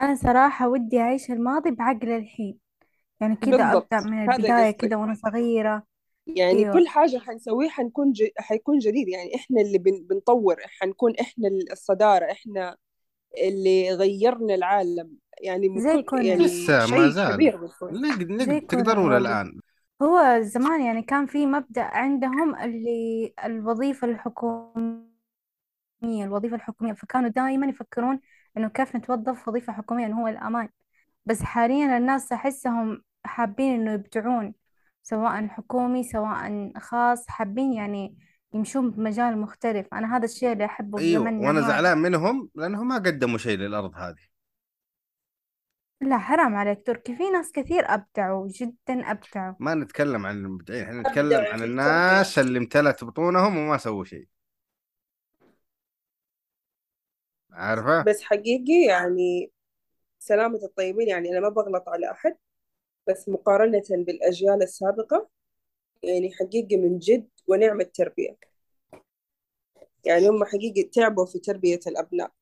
أنا 0.02 0.14
صراحة 0.14 0.68
ودي 0.68 1.00
أعيش 1.00 1.30
الماضي 1.30 1.70
بعقل 1.70 2.08
الحين. 2.08 2.58
يعني 3.20 3.36
كذا 3.36 3.56
بالضبط. 3.56 3.94
أبدأ 3.94 4.10
من 4.10 4.30
قصدي. 4.30 4.72
كذا 4.72 4.96
وأنا 4.96 5.14
صغيرة. 5.14 5.82
يعني 6.26 6.58
أيوة. 6.58 6.72
كل 6.72 6.88
حاجة 6.88 7.18
حنسويه 7.18 7.68
حنكون 7.68 8.12
ج... 8.12 8.22
حيكون 8.38 8.78
جديد. 8.78 9.08
يعني 9.08 9.34
إحنا 9.34 9.60
اللي 9.60 9.78
بن... 9.78 10.06
بنطور 10.10 10.56
حنكون 10.80 11.12
إحنا 11.20 11.48
الصدارة 11.72 12.32
إحنا 12.32 12.76
اللي 13.38 13.90
غيرنا 13.90 14.54
العالم. 14.54 15.16
يعني 15.42 15.80
زي 15.80 15.96
بنكون 15.96 16.24
يعني 16.24 16.44
لسه 16.44 16.86
ما 16.86 17.08
زال. 17.08 17.54
نقد 17.82 18.30
نقد 18.30 18.60
تقدرون 18.60 19.12
والله 19.12 19.16
الآن. 19.16 19.60
هو 20.02 20.40
زمان 20.40 20.80
يعني 20.80 21.02
كان 21.02 21.26
في 21.26 21.46
مبدأ 21.46 21.82
عندهم 21.82 22.54
اللي 22.54 23.34
الوظيفة 23.44 24.06
الحكومية 24.08 25.06
الوظيفة 26.02 26.56
الحكومية. 26.56 26.92
فكانوا 26.92 27.28
دائما 27.28 27.66
يفكرون 27.66 28.20
إنه 28.56 28.68
كيف 28.68 28.96
نتوظف 28.96 29.48
وظيفة 29.48 29.72
حكومية 29.72 30.06
إنه 30.06 30.22
هو 30.22 30.28
الأمان. 30.28 30.68
بس 31.26 31.42
حاليا 31.42 31.98
الناس 31.98 32.32
أحسهم 32.32 33.02
حابين 33.24 33.80
إنه 33.80 33.92
يبدعون 33.92 34.54
سواء 35.02 35.46
حكومي 35.46 36.04
سواء 36.04 36.72
خاص 36.78 37.28
حابين 37.28 37.72
يعني 37.72 38.16
يمشون 38.54 38.90
بمجال 38.90 39.38
مختلف. 39.38 39.86
أنا 39.92 40.16
هذا 40.16 40.24
الشيء 40.24 40.52
اللي 40.52 40.64
أحبه 40.64 40.98
في 40.98 41.12
زمننا 41.12 41.46
وأنا 41.46 41.60
هذا 41.60 41.68
زعلان 41.68 41.98
منهم 41.98 42.48
لأنهم 42.54 42.88
ما 42.88 42.94
قدموا 42.94 43.38
شيء 43.38 43.58
للأرض 43.58 43.94
هذه. 43.94 44.35
لا 46.00 46.18
حرام 46.18 46.54
عليك 46.54 46.86
تركي. 46.86 47.16
في 47.16 47.30
ناس 47.30 47.52
كثير 47.52 47.84
أبدعوا 47.94 48.48
جدا 48.48 49.10
أبدعوا. 49.10 49.54
ما 49.60 49.74
نتكلم 49.74 50.26
عن 50.26 50.36
المبدعين 50.36 50.82
إحنا 50.82 51.00
نتكلم 51.00 51.44
عن 51.44 51.58
في 51.58 51.64
الناس 51.64 52.38
اللي 52.38 52.58
امتلت 52.58 53.04
بطونهم 53.04 53.56
وما 53.58 53.76
سووا 53.76 54.04
شيء. 54.04 54.28
عارفة؟ 57.52 58.02
بس 58.02 58.22
حقيقي 58.22 58.86
يعني 58.88 59.52
سلامة 60.18 60.60
الطيبين 60.64 61.08
يعني 61.08 61.30
أنا 61.30 61.40
ما 61.40 61.48
بغلط 61.48 61.88
على 61.88 62.10
أحد 62.10 62.36
بس 63.08 63.28
مقارنة 63.28 63.82
بالأجيال 63.90 64.62
السابقة 64.62 65.28
يعني 66.02 66.32
حقيقي 66.32 66.76
من 66.76 66.98
جد 66.98 67.28
ونعم 67.46 67.80
التربية 67.80 68.36
يعني 70.04 70.28
هم 70.28 70.44
حقيقي 70.44 70.82
تعبوا 70.82 71.26
في 71.26 71.38
تربية 71.38 71.80
الأبناء. 71.86 72.32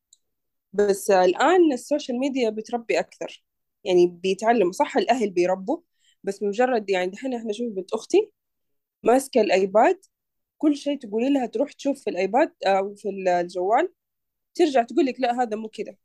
بس 0.74 1.10
الآن 1.10 1.72
ال 1.72 1.79
social 1.79 2.18
media 2.18 2.50
بتربي 2.50 2.98
أكثر. 2.98 3.44
يعني 3.84 4.06
بيتعلموا 4.06 4.72
صح 4.72 4.96
الأهل 4.96 5.30
بيربوا 5.30 5.78
بس 6.24 6.42
مجرد 6.42 6.90
يعني 6.90 7.10
دحين 7.10 7.34
إحنا 7.34 7.52
شوف 7.52 7.72
بنت 7.72 7.92
أختي 7.94 8.30
ماسكة 9.02 9.40
ال 9.40 9.52
iPad 9.52 10.00
كل 10.58 10.76
شيء 10.76 10.98
تقولي 10.98 11.30
لها 11.34 11.46
تروح 11.46 11.72
تشوف 11.72 12.04
في 12.04 12.10
ال 12.10 12.19
iPad 12.19 12.52
أو 12.66 12.94
في 12.94 13.08
الجوال 13.08 13.92
ترجع 14.54 14.82
تقول 14.82 15.06
لك 15.06 15.20
لا 15.20 15.42
هذا 15.42 15.56
مو 15.56 15.68
كده. 15.68 15.98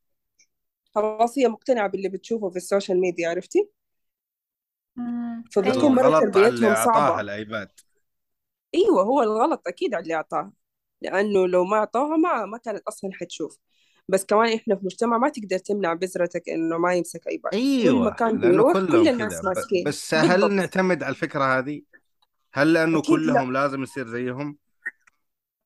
خلاص 0.96 1.38
هي 1.38 1.48
مقتنعة 1.48 1.88
باللي 1.90 2.10
بتشوفه 2.10 2.50
في 2.50 2.56
ال 2.58 2.64
social 2.64 3.02
media 3.02 3.30
عرفتي. 3.30 3.70
فبتكون 5.52 6.00
أيوة. 6.00 6.12
مرة 6.12 6.20
تربيتهم 6.20 6.76
صعبة. 6.76 7.22
ال 7.22 7.30
iPad. 7.30 7.72
أيوه 8.76 9.04
هو 9.04 9.22
الغلط 9.24 9.62
أكيد 9.68 9.94
على 9.94 10.04
اللي 10.04 10.14
أعطاها 10.14 10.54
لأنه 11.02 11.48
لو 11.48 11.66
ما 11.66 11.78
أعطاها 11.78 12.18
ما 12.18 12.46
ما 12.46 12.58
كانت 12.58 12.84
أصلا 12.88 13.12
حتشوف. 13.14 13.58
بس 14.10 14.26
كمان 14.26 14.54
إحنا 14.54 14.76
في 14.76 14.86
مجتمع 14.86 15.18
ما 15.18 15.30
تقدر 15.30 15.58
تمنع 15.58 15.94
بذرتك 15.94 16.50
إنه 16.50 16.78
ما 16.78 16.94
يمسك 16.94 17.28
ايباد 17.28 17.52
كل 17.52 17.58
أيوه 17.58 18.04
مكان 18.04 18.30
لأنه 18.30 18.42
بيروح 18.52 18.74
كلهم 18.74 18.88
كل 18.88 19.08
الناس 19.08 19.46
ماسكين. 19.46 19.84
بس 19.84 20.14
هل 20.14 20.30
بالضبط 20.32 20.52
نعتمد 20.52 21.04
على 21.04 21.12
الفكرة 21.12 21.44
هذه؟ 21.60 21.82
هل 22.54 22.74
لأنه 22.74 23.00
أكيد 23.00 23.12
لأ. 23.20 23.34
كلهم 23.34 23.54
لازم 23.54 23.84
يصير 23.84 24.08
زيهم؟ 24.08 24.58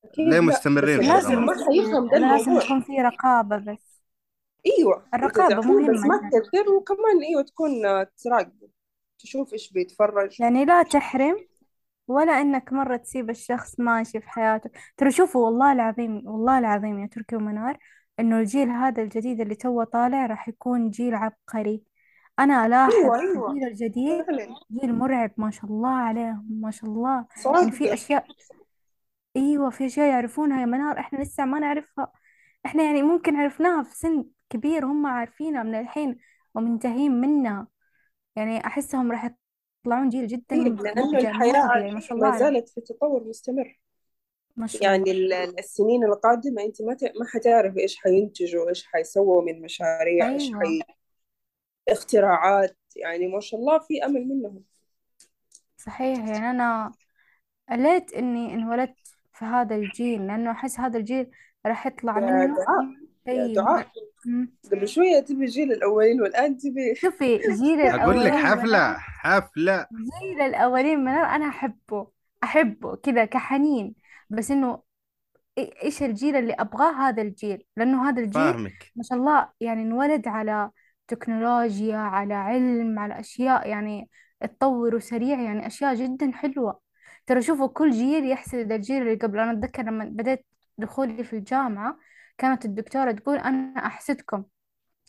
أكيد 0.06 0.28
ليه 0.28 0.40
مستمرين 0.40 1.02
في 1.02 1.08
لازم 1.08 1.46
ما 1.46 1.54
حيفهم 1.66 2.10
ده 2.10 2.18
لازم 2.18 2.52
يكون 2.52 2.82
في 2.82 2.94
رقابة 3.02 3.58
بس. 3.58 4.02
أيوه. 4.66 5.04
الرقابة 5.14 5.50
تعطيه 5.50 5.62
بس 5.62 6.00
مهمة 6.00 6.08
ما 6.08 6.30
جدا 6.30 6.40
تكثر 6.40 6.70
وكمان 6.72 7.22
أيوه 7.30 7.42
تكون 7.42 7.72
تراقبه. 8.24 8.70
تشوف 9.20 9.54
إيش 9.54 9.72
بيتفرج. 9.74 10.42
يعني 10.42 10.66
لا 10.66 10.84
تحرم 10.84 11.36
ولا 12.08 12.42
إنك 12.42 12.74
مرة 12.74 12.98
تسيب 12.98 13.30
الشخص 13.30 13.80
ماشي 13.80 14.20
في 14.22 14.30
حياته. 14.30 14.70
ترى 14.98 15.12
شوفوا 15.12 15.46
والله 15.46 15.72
العظيم 15.72 16.28
والله 16.28 16.60
العظيم 16.60 17.00
يا 17.00 17.08
تركي 17.08 17.36
ومنار 17.36 17.78
إنه 18.20 18.40
الجيل 18.40 18.70
هذا 18.70 19.04
الجديد 19.04 19.42
اللي 19.42 19.56
توه 19.56 19.84
طالع 19.84 20.26
راح 20.26 20.50
يكون 20.50 20.90
جيل 20.90 21.16
عبقري. 21.16 21.84
أنا 22.40 22.66
ألاحظ 22.66 22.94
أيوه 22.94 23.20
أيوه. 23.20 23.52
الجيل 23.52 23.68
الجديد 23.68 24.26
فعلا. 24.26 24.48
جيل 24.82 24.96
مرعب 24.96 25.32
ما 25.38 25.52
شاء 25.52 25.66
الله 25.66 25.90
عليهم 25.90 26.48
ما 26.62 26.72
شاء 26.72 26.90
الله. 26.90 27.26
يعني 27.46 27.72
في 27.72 27.84
صادق 27.84 27.92
أشياء 27.92 28.26
أيوه 29.36 29.70
في 29.70 29.86
أشياء 29.86 30.10
يعرفونها 30.10 30.62
يا 30.62 30.66
منار 30.66 31.00
إحنا 31.00 31.20
لسه 31.20 31.46
ما 31.46 31.60
نعرفها. 31.60 32.12
إحنا 32.66 32.84
يعني 32.84 33.02
ممكن 33.02 33.36
عرفناها 33.36 33.84
في 33.84 33.98
سن 33.98 34.26
كبير 34.50 34.86
هم 34.86 35.06
عارفينها 35.06 35.64
من 35.64 35.76
الحين 35.76 36.18
ومنتهين 36.56 37.22
منها 37.22 37.68
يعني 38.36 38.66
أحسهم 38.66 39.12
راح 39.12 39.36
يطلعون 39.86 40.10
جيل 40.10 40.28
جدا 40.28 40.56
لأنه 40.56 40.70
مبدع 41.08 41.30
الحياة 41.30 41.68
طبيعي 41.68 41.94
ما 41.94 42.00
شاء 42.00 42.18
الله 42.18 42.30
ما 42.30 42.36
عليهم. 42.36 42.54
زالت 42.54 42.70
في 42.70 42.82
تطور 42.82 43.24
مستمر. 43.24 43.80
ما 44.56 44.68
شاء 44.68 44.84
يعني 44.84 45.12
الله. 45.12 45.44
ال- 45.44 45.60
السنين 45.60 46.04
القادمة 46.04 46.62
أنت 46.64 46.82
ما 46.82 46.94
ت- 46.94 47.04
ما 47.20 47.26
حتعرفي 47.34 47.80
إيش 47.80 47.98
حينتجوا 47.98 48.70
إيش 48.70 48.86
حيسووا 48.86 49.42
من 49.42 49.62
مشاريع 49.62 50.30
إيش 50.30 50.44
أيوه. 50.44 50.60
حي 50.60 50.82
اختراعات 51.90 52.78
يعني 52.96 53.28
ما 53.28 53.40
شاء 53.40 53.60
الله 53.60 53.80
في 53.80 54.06
أمل 54.06 54.28
منهم. 54.28 54.64
صحيح 55.78 56.18
يعني 56.20 56.50
أنا 56.50 56.92
قلت 57.70 58.14
إني 58.14 58.54
انولدت 58.54 58.96
في 59.34 59.46
هذا 59.46 59.76
الجيل 59.76 60.28
لأنه 60.28 60.52
أحس 60.52 60.80
هذا 60.80 60.98
الجيل 61.00 61.32
راح 61.66 61.88
يطلع 61.88 62.20
يا 62.20 62.26
منه 62.26 62.56
دعاء 62.56 62.86
يا 63.28 63.46
شيء 63.48 63.56
دعاء. 63.56 63.88
مم. 64.26 64.54
قبل 64.72 64.88
شوية 64.88 65.20
تبي 65.20 65.46
جيل 65.46 65.72
الأولين 65.72 66.22
والآن 66.22 66.58
تبي 66.58 66.96
شوفي 67.02 67.38
جيل 67.38 67.82
أقول 67.82 68.26
لك 68.26 68.34
الأولين 68.34 68.34
منار 68.34 68.46
حفله 68.58 68.94
حفلة. 68.98 69.88
جيل 70.22 70.42
الأولين 70.42 71.00
منار 71.00 71.26
أنا 71.26 71.48
أحبه 71.50 72.08
أحبه 72.44 72.96
كذا 72.96 73.26
كحنين. 73.26 73.96
بس 74.34 74.52
إنه 74.52 74.78
إي- 75.60 75.84
إيش 75.84 76.04
الجيل 76.04 76.36
اللي 76.36 76.54
أبغاه 76.54 76.92
هذا 76.94 77.22
الجيل؟ 77.22 77.64
لأنه 77.78 78.10
هذا 78.10 78.22
الجيل 78.22 78.54
فاهمك. 78.54 78.92
ما 78.96 79.04
شاء 79.04 79.18
الله 79.18 79.50
يعني 79.60 79.82
انولد 79.82 80.28
على 80.28 80.72
تكنولوجيا 81.08 81.98
على 81.98 82.34
علم 82.34 83.00
على 83.00 83.20
أشياء 83.20 83.70
يعني 83.70 84.10
تطوروا 84.42 85.00
سريع 85.00 85.42
يعني 85.42 85.68
أشياء 85.68 85.96
جدا 85.96 86.32
حلوة. 86.32 86.80
ترى 87.26 87.42
شوفوا 87.42 87.68
كل 87.68 87.92
جيل 87.92 88.30
يحسد 88.30 88.72
الجيل 88.72 89.02
اللي 89.02 89.16
قبل. 89.16 89.40
أنا 89.40 89.52
أتذكر 89.52 89.84
لما 89.84 90.06
بديت 90.06 90.46
دخولي 90.78 91.24
في 91.24 91.36
الجامعة 91.36 91.98
كانت 92.38 92.66
الدكتورة 92.66 93.12
تقول 93.12 93.38
أنا 93.38 93.86
أحسدكم. 93.86 94.44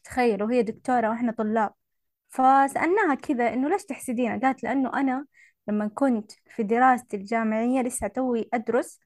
تخيلوا 0.05 0.53
هي 0.53 0.63
دكتورة 0.63 1.09
وإحنا 1.09 1.33
طلاب. 1.33 1.73
فسألناها 2.29 3.15
كذا 3.15 3.53
إنه 3.55 3.69
ليش 3.69 3.85
تحسدينا؟ 3.85 4.41
قالت 4.43 4.63
لأنه 4.63 5.01
أنا 5.01 5.27
لما 5.69 5.89
كنت 5.89 6.33
في 6.47 6.63
دراستي 6.63 7.17
الجامعية 7.17 7.83
لسه 7.83 8.07
توي 8.07 8.49
أدرس 8.55 9.01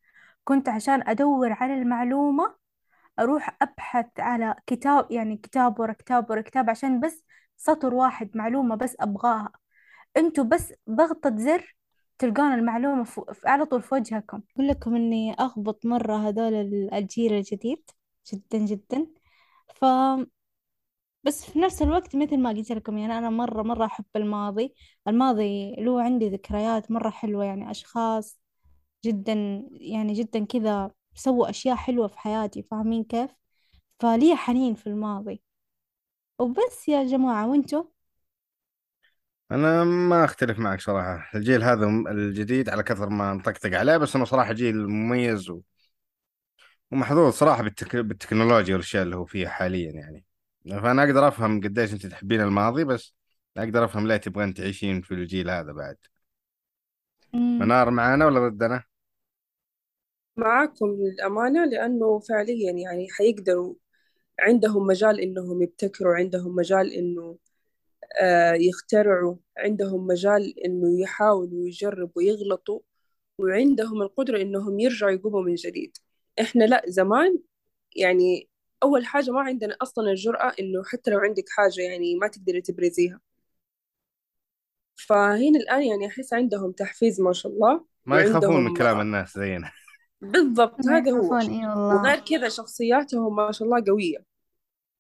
كنت 0.49 0.69
عشان 0.69 1.09
أدور 1.09 1.53
على 1.53 1.75
المعلومة 1.75 2.55
أروح 3.19 3.57
أبحث 3.63 4.07
على 4.19 4.55
كتاب 4.67 5.11
يعني 5.13 5.37
كتاب 5.37 5.81
ورا 5.81 5.93
كتاب 5.93 6.31
ورا 6.31 6.41
كتاب 6.41 6.71
عشان 6.71 7.01
بس 7.01 7.25
سطر 7.57 7.95
واحد 7.95 8.31
معلومة 8.37 8.77
بس 8.77 8.97
أبغاها. 9.01 9.53
أنتوا 10.17 10.45
بس 10.45 10.75
ضغطة 10.91 11.37
زر 11.37 11.77
تلقون 12.19 12.55
المعلومة 12.55 13.05
فو... 13.05 13.25
على 13.47 13.67
طول 13.67 13.83
في 13.83 13.95
وجهكم. 13.95 14.43
أقول 14.57 14.69
لكم 14.69 14.97
إني 14.97 15.33
أغبط 15.41 15.87
مرة 15.87 16.17
هذول 16.29 16.55
ال- 16.55 16.95
الجيل 16.95 17.33
الجديد 17.33 17.91
جدا 18.33 18.59
جدا. 18.59 19.07
ف 19.75 19.85
بس 21.25 21.45
في 21.51 21.59
نفس 21.59 21.83
الوقت 21.83 22.17
مثل 22.17 22.39
ما 22.39 22.51
قلت 22.51 22.73
لكم 22.73 22.99
يعني 22.99 23.19
أنا 23.19 23.31
مرة 23.31 23.63
مرة 23.63 23.85
أحب 23.87 24.05
الماضي. 24.17 24.75
الماضي 25.09 25.75
له 25.79 26.03
عندي 26.03 26.29
ذكريات 26.29 26.91
مرة 26.91 27.11
حلوة 27.11 27.45
يعني 27.45 27.71
أشخاص 27.71 28.41
جدا 29.05 29.33
يعني 29.73 30.13
جدا 30.13 30.45
كذا 30.45 30.91
سووا 31.15 31.51
أشياء 31.51 31.77
حلوة 31.77 32.09
في 32.09 32.19
حياتي 32.19 32.63
فاهمين 32.63 33.05
كيف؟ 33.05 33.31
فلي 34.01 34.37
حنين 34.37 34.75
في 34.75 34.87
الماضي. 34.87 35.43
وبس 36.41 36.89
يا 36.89 37.05
جماعة 37.05 37.49
وانتوا 37.49 37.85
أنا 39.53 39.85
ما 39.85 40.25
أختلف 40.25 40.59
معك 40.59 40.81
صراحة. 40.81 41.31
الجيل 41.35 41.63
هذا 41.63 41.87
الجديد 42.11 42.69
على 42.69 42.83
كثر 42.83 43.09
ما 43.09 43.35
نطقطق 43.35 43.79
عليه 43.79 43.97
بس 43.97 44.17
إنه 44.17 44.25
صراحة 44.25 44.53
جيل 44.53 44.89
مميز 44.89 45.51
و... 45.51 45.61
ومحظوظ 46.91 47.33
صراحة 47.33 47.63
بالتك... 47.63 47.97
بالتكنولوجيا 47.97 48.75
والأشياء 48.75 49.03
اللي 49.03 49.17
هو 49.17 49.25
فيها 49.25 49.49
حاليا 49.49 49.93
يعني. 49.93 50.25
فأنا 50.83 51.05
أقدر 51.05 51.29
أفهم 51.29 51.61
قديش 51.61 51.93
انت 51.93 52.07
تحبين 52.07 52.41
الماضي 52.41 52.85
بس 52.85 53.15
أقدر 53.57 53.85
أفهم 53.85 54.07
ليه 54.09 54.17
تبغين 54.17 54.55
تعيشين 54.55 55.03
في 55.03 55.15
الجيل 55.15 55.51
هذا 55.51 55.73
بعد. 55.73 55.97
منار 57.61 57.91
معانا 57.91 58.27
ولا 58.27 58.49
ضدنا؟ 58.49 58.85
معاكم 60.39 60.87
للأمانة 60.87 61.65
لأنه 61.65 62.19
فعليا 62.19 62.73
يعني 62.73 63.07
حيقدروا 63.11 63.75
عندهم 64.41 64.87
مجال 64.87 65.21
إنهم 65.21 65.63
يبتكروا 65.63 66.15
عندهم 66.15 66.55
مجال 66.55 66.93
إنه 66.93 67.39
آه، 68.21 68.53
يخترعوا 68.53 69.37
عندهم 69.59 70.07
مجال 70.07 70.59
إنه 70.65 71.01
يحاولوا 71.01 71.63
ويجربوا 71.63 72.13
ويغلطوا 72.17 72.81
وعندهم 73.39 74.03
القدرة 74.03 74.43
إنهم 74.43 74.81
يرجعوا 74.81 75.13
يقوموا 75.13 75.43
من 75.43 75.55
جديد. 75.55 75.97
إحنا 76.41 76.65
لا 76.65 76.83
زمان 76.87 77.39
يعني 77.97 78.49
أول 78.83 79.07
حاجة 79.07 79.31
ما 79.31 79.41
عندنا 79.41 79.77
أصلا 79.83 80.11
الجرأة 80.11 80.53
إنه 80.61 80.83
حتى 80.85 81.11
لو 81.11 81.19
عندك 81.19 81.45
حاجة 81.49 81.81
يعني 81.83 82.17
ما 82.17 82.29
تقدري 82.29 82.61
تبرزيها. 82.61 83.21
فهنا 84.97 85.59
الآن 85.59 85.83
يعني 85.83 86.07
أحس 86.07 86.33
عندهم 86.33 86.73
تحفيز 86.73 87.21
ما 87.21 87.33
شاء 87.33 87.53
الله 87.53 87.85
ما 88.07 88.21
يخافون 88.21 88.65
من 88.65 88.75
كلام 88.77 89.01
الناس 89.01 89.39
زينا. 89.39 89.73
بالضبط 90.21 90.87
هذا 90.87 91.11
هو 91.11 91.17
يخافون 91.17 91.41
إي 91.41 91.67
والله. 91.67 91.97
وغير 91.97 92.21
كذا 92.21 92.49
شخصياتهم 92.49 93.37
ما 93.37 93.53
شاء 93.53 93.69
الله 93.69 93.85
قوية. 93.87 94.25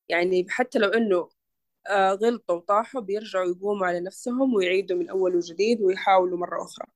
يعني 0.08 0.46
حتى 0.48 0.78
لو 0.78 0.88
إنه 0.88 1.28
آه، 1.88 2.12
غلطوا 2.12 2.56
وطاحوا 2.56 3.00
بيرجعوا 3.00 3.46
يقوموا 3.46 3.86
على 3.86 4.00
نفسهم 4.00 4.54
ويعيدوا 4.54 4.96
من 4.96 5.08
أول 5.08 5.36
وجديد 5.36 5.80
ويحاولوا 5.80 6.38
مرة 6.38 6.64
أخرى. 6.64 6.86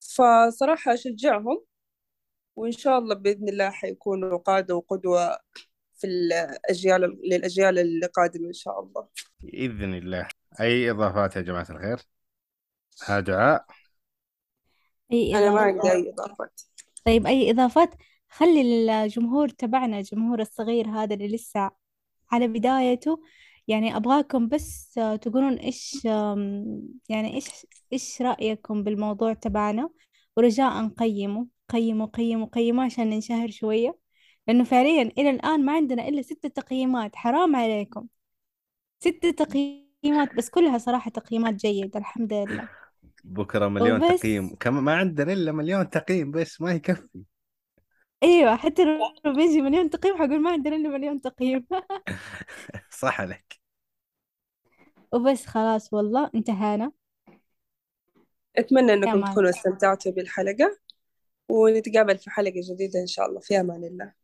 فصراحة 0.00 0.94
أشجعهم 0.94 1.64
وإن 2.56 2.72
شاء 2.72 2.98
الله 2.98 3.14
بإذن 3.14 3.48
الله 3.48 3.70
حيكونوا 3.70 4.38
قادة 4.38 4.76
وقدوة 4.76 5.38
في 5.94 6.06
الأجيال 6.06 7.00
للأجيال 7.24 7.78
القادمة 7.78 8.48
إن 8.48 8.52
شاء 8.52 8.80
الله. 8.80 9.08
بإذن 9.40 9.94
الله. 9.94 10.28
أي 10.60 10.90
إضافات 10.90 11.36
يا 11.36 11.40
جماعة 11.40 11.66
الخير؟ 11.70 11.98
ها 13.06 13.20
دعاء. 13.20 13.66
أي 15.12 15.38
أنا 15.38 15.50
ما 15.50 15.70
إضافات 15.70 15.86
عندي 15.86 15.92
أي 15.92 16.12
إضافات. 16.12 16.60
طيب 17.06 17.26
أي 17.26 17.50
إضافات؟ 17.50 17.94
خلي 18.28 18.60
الجمهور 19.04 19.48
تبعنا 19.48 19.98
الجمهور 19.98 20.40
الصغير 20.40 20.88
هذا 20.88 21.14
اللي 21.14 21.28
لسه 21.28 21.70
على 22.32 22.48
بدايته. 22.48 23.22
يعني 23.68 23.96
أبغاكم 23.96 24.48
بس 24.48 25.00
تقولون 25.20 25.54
إيش 25.54 26.04
يعني 27.08 27.34
إيش 27.34 27.46
إيش 27.92 28.22
رأيكم 28.22 28.82
بالموضوع 28.82 29.32
تبعنا؟ 29.32 29.90
ورجاء 30.36 30.88
قيموا 30.88 31.44
قيموا 31.68 32.06
قيموا 32.06 32.46
قيموا 32.46 32.84
عشان 32.84 33.10
ننشهر 33.10 33.50
شوية. 33.50 33.98
لأنه 34.46 34.64
فعليا 34.64 35.02
إلى 35.18 35.30
الآن 35.30 35.64
ما 35.64 35.72
عندنا 35.72 36.08
إلا 36.08 36.22
ستة 36.22 36.48
تقييمات. 36.48 37.16
حرام 37.16 37.56
عليكم. 37.56 38.06
ستة 39.00 39.30
تقييمات 39.30 40.34
بس 40.36 40.50
كلها 40.50 40.78
صراحة 40.78 41.10
تقييمات 41.10 41.54
جيدة 41.54 41.98
الحمد 41.98 42.32
لله. 42.32 42.81
بكرة 43.24 43.68
مليون 43.68 44.04
وبس. 44.04 44.20
تقييم. 44.20 44.54
كم 44.54 44.84
ما 44.84 44.94
عندنا 44.94 45.32
إلا 45.32 45.52
مليون 45.52 45.90
تقييم 45.90 46.30
بس 46.30 46.60
ما 46.60 46.72
يكفي. 46.72 47.22
إيوه 48.22 48.56
حتى 48.56 48.84
لو 48.84 49.32
بيجي 49.32 49.60
مليون 49.60 49.90
تقييم 49.90 50.16
حقول 50.16 50.40
ما 50.42 50.50
عندنا 50.50 50.76
إلا 50.76 50.88
مليون 50.88 51.20
تقييم. 51.20 51.66
صح 53.00 53.20
عليك. 53.20 53.60
وبس 55.12 55.46
خلاص 55.46 55.92
والله 55.92 56.30
انتهينا. 56.34 56.92
أتمنى 58.56 58.92
أنكم 58.92 59.24
تكونوا 59.24 59.50
استمتعتوا 59.50 60.12
بالحلقة 60.12 60.78
ونتقابل 61.48 62.18
في 62.18 62.30
حلقة 62.30 62.60
جديدة 62.72 63.00
إن 63.00 63.06
شاء 63.06 63.26
الله. 63.28 63.40
في 63.40 63.60
أمان 63.60 63.84
الله. 63.84 64.21